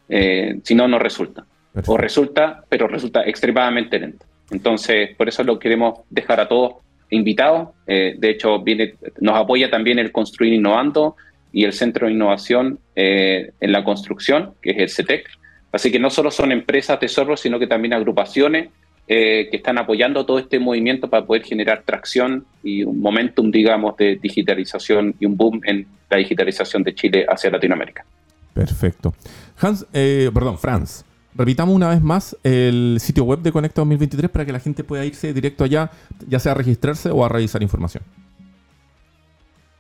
Eh, 0.08 0.60
si 0.64 0.76
no, 0.76 0.88
no 0.88 1.00
resulta. 1.00 1.46
O 1.86 1.98
resulta, 1.98 2.64
pero 2.70 2.88
resulta 2.88 3.24
extremadamente 3.24 4.00
lento. 4.00 4.26
Entonces, 4.52 5.16
por 5.16 5.28
eso 5.28 5.44
lo 5.44 5.60
queremos 5.60 6.00
dejar 6.10 6.40
a 6.40 6.48
todos 6.48 6.76
invitados. 7.10 7.70
Eh, 7.86 8.16
de 8.18 8.30
hecho, 8.30 8.62
viene, 8.62 8.96
nos 9.20 9.36
apoya 9.36 9.70
también 9.70 10.00
el 10.00 10.12
Construir 10.12 10.54
Innovando, 10.54 11.16
y 11.52 11.64
el 11.64 11.74
Centro 11.74 12.08
de 12.08 12.14
Innovación 12.14 12.80
eh, 12.96 13.52
en 13.60 13.72
la 13.72 13.84
Construcción, 13.84 14.54
que 14.62 14.72
es 14.72 14.78
el 14.78 14.90
CETEC. 14.90 15.28
Así 15.72 15.92
que 15.92 16.00
no 16.00 16.10
solo 16.10 16.32
son 16.32 16.52
empresas 16.52 17.00
tesoros, 17.00 17.40
sino 17.40 17.60
que 17.60 17.68
también 17.68 17.94
agrupaciones 17.94 18.70
eh, 19.10 19.48
que 19.50 19.58
están 19.58 19.78
apoyando 19.78 20.26
todo 20.26 20.38
este 20.38 20.60
movimiento 20.60 21.10
para 21.10 21.26
poder 21.26 21.44
generar 21.44 21.84
tracción 21.86 22.46
y 22.62 22.84
un 22.84 23.00
momentum, 23.00 23.52
digamos, 23.52 23.96
de 23.96 24.18
digitalización 24.18 25.16
y 25.18 25.26
un 25.26 25.38
boom 25.38 25.62
en 25.64 25.88
la 26.10 26.18
digitalización 26.18 26.84
de 26.84 26.94
Chile 26.94 27.26
hacia 27.30 27.50
Latinoamérica. 27.50 28.06
Perfecto. 28.54 29.14
Hans, 29.62 29.86
eh, 29.94 30.30
perdón, 30.34 30.58
Franz, 30.58 31.06
repitamos 31.34 31.74
una 31.74 31.90
vez 31.90 32.02
más 32.02 32.36
el 32.44 32.98
sitio 33.00 33.24
web 33.24 33.40
de 33.40 33.52
Conecta 33.54 33.80
2023 33.80 34.30
para 34.30 34.46
que 34.46 34.52
la 34.52 34.60
gente 34.60 34.84
pueda 34.84 35.06
irse 35.06 35.34
directo 35.34 35.64
allá, 35.64 35.90
ya 36.28 36.40
sea 36.40 36.52
a 36.52 36.56
registrarse 36.56 37.10
o 37.10 37.24
a 37.24 37.30
revisar 37.30 37.64
información. 37.64 38.04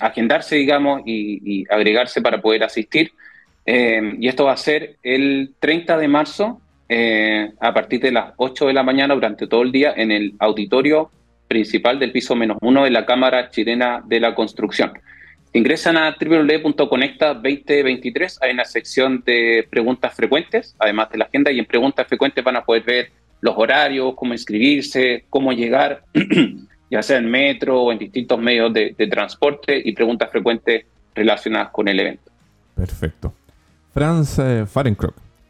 agendarse, 0.00 0.56
digamos, 0.56 1.02
y, 1.04 1.66
agregarse 1.68 2.22
para 2.22 2.40
poder 2.40 2.64
asistir. 2.64 3.12
y 3.66 4.26
esto 4.26 4.46
va 4.46 4.52
a 4.52 4.56
ser 4.56 4.96
el 5.02 5.52
30 5.60 5.98
de 5.98 6.08
marzo 6.08 6.62
a 7.60 7.74
partir 7.74 8.00
de 8.00 8.12
las 8.12 8.32
8 8.38 8.68
de 8.68 8.72
la 8.72 8.82
mañana 8.82 9.14
durante 9.14 9.46
todo 9.46 9.60
el 9.60 9.70
día 9.70 9.92
en 9.94 10.12
el 10.12 10.32
auditorio 10.38 11.10
principal 11.46 11.98
del 11.98 12.12
piso 12.12 12.34
menos 12.34 12.56
uno 12.62 12.84
de 12.84 12.90
la 12.90 13.04
Cámara 13.04 13.50
Chilena 13.50 14.02
de 14.06 14.20
la 14.20 14.34
Construcción. 14.34 14.92
Ingresan 15.56 15.96
a 15.96 16.14
www.conecta2023, 16.20 18.38
hay 18.42 18.52
una 18.52 18.66
sección 18.66 19.22
de 19.24 19.66
preguntas 19.70 20.14
frecuentes, 20.14 20.76
además 20.78 21.08
de 21.08 21.16
la 21.16 21.24
agenda, 21.24 21.50
y 21.50 21.58
en 21.58 21.64
preguntas 21.64 22.06
frecuentes 22.06 22.44
van 22.44 22.56
a 22.56 22.62
poder 22.62 22.82
ver 22.82 23.10
los 23.40 23.54
horarios, 23.56 24.12
cómo 24.16 24.34
inscribirse, 24.34 25.24
cómo 25.30 25.54
llegar, 25.54 26.04
ya 26.90 27.02
sea 27.02 27.16
en 27.16 27.30
metro 27.30 27.84
o 27.84 27.90
en 27.90 27.98
distintos 27.98 28.38
medios 28.38 28.70
de, 28.74 28.94
transporte 29.10 29.80
y 29.82 29.92
preguntas 29.92 30.30
frecuentes 30.30 30.84
relacionadas 31.14 31.70
con 31.70 31.88
el 31.88 32.00
evento. 32.00 32.30
Perfecto. 32.74 33.32
Franz 33.94 34.38
eh, 34.38 34.66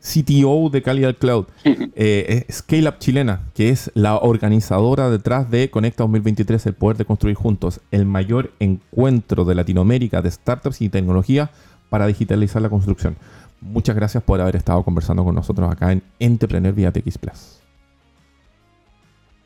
CTO 0.07 0.71
de 0.71 0.83
Calidad 0.83 1.17
Cloud, 1.17 1.47
eh, 1.65 2.45
Scale 2.51 2.89
Up 2.89 2.99
Chilena, 2.99 3.41
que 3.55 3.71
es 3.71 3.91
la 3.95 4.17
organizadora 4.17 5.11
detrás 5.11 5.51
de 5.51 5.69
Conecta 5.71 6.05
2023, 6.05 6.67
el 6.67 6.75
poder 6.75 6.97
de 6.97 7.05
construir 7.05 7.37
juntos, 7.37 7.81
el 7.91 8.07
mayor 8.07 8.53
encuentro 8.61 9.45
de 9.45 9.55
Latinoamérica 9.57 10.23
de 10.23 10.31
startups 10.31 10.81
y 10.81 10.89
tecnología 10.89 11.51
para 11.91 12.07
digitalizar 12.07 12.63
la 12.63 12.69
construcción. 12.69 13.17
Muchas 13.61 13.97
gracias 13.97 14.23
por 14.23 14.41
haber 14.41 14.57
estado 14.57 14.83
conversando 14.85 15.25
con 15.25 15.35
nosotros 15.35 15.71
acá 15.71 15.91
en 15.93 16.03
Entrepreneur 16.21 16.73
vía 16.73 16.93
TX 16.93 17.19
Plus. 17.19 17.61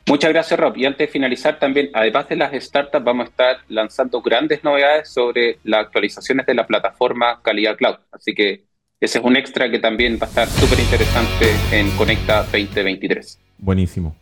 Muchas 0.07 0.31
gracias, 0.31 0.59
Rob. 0.59 0.75
Y 0.77 0.85
antes 0.85 1.07
de 1.07 1.11
finalizar, 1.11 1.59
también, 1.59 1.89
además 1.93 2.27
de 2.27 2.35
las 2.35 2.51
startups, 2.53 3.03
vamos 3.03 3.27
a 3.27 3.29
estar 3.29 3.57
lanzando 3.69 4.21
grandes 4.21 4.63
novedades 4.63 5.09
sobre 5.09 5.59
las 5.63 5.85
actualizaciones 5.85 6.45
de 6.45 6.53
la 6.53 6.67
plataforma 6.67 7.39
Calidad 7.41 7.77
Cloud. 7.77 7.97
Así 8.11 8.33
que 8.33 8.65
ese 9.01 9.17
es 9.17 9.25
un 9.25 9.35
extra 9.35 9.69
que 9.71 9.79
también 9.79 10.19
va 10.21 10.27
a 10.27 10.29
estar 10.29 10.47
súper 10.47 10.79
interesante 10.79 11.47
en 11.71 11.89
Conecta 11.97 12.43
2023. 12.43 13.39
Buenísimo. 13.57 14.15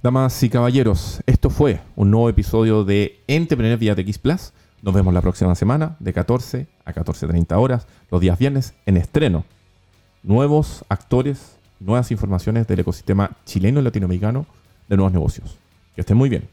Damas 0.00 0.40
y 0.44 0.48
caballeros, 0.48 1.20
esto 1.26 1.50
fue 1.50 1.80
un 1.96 2.12
nuevo 2.12 2.28
episodio 2.28 2.84
de 2.84 3.18
Entrepreneur 3.26 3.76
vía 3.76 3.96
TX 3.96 4.18
Plus. 4.18 4.52
Nos 4.80 4.94
vemos 4.94 5.12
la 5.12 5.20
próxima 5.20 5.56
semana 5.56 5.96
de 5.98 6.12
14 6.12 6.66
a 6.84 6.92
14.30 6.92 7.56
horas, 7.56 7.88
los 8.12 8.20
días 8.20 8.38
viernes, 8.38 8.74
en 8.86 8.96
estreno. 8.96 9.44
Nuevos 10.22 10.84
actores, 10.88 11.56
nuevas 11.80 12.12
informaciones 12.12 12.68
del 12.68 12.78
ecosistema 12.78 13.32
chileno 13.44 13.80
y 13.80 13.82
latinoamericano 13.82 14.46
de 14.88 14.96
nuevos 14.96 15.12
negocios. 15.12 15.58
Que 15.96 16.02
estén 16.02 16.16
muy 16.16 16.28
bien. 16.28 16.48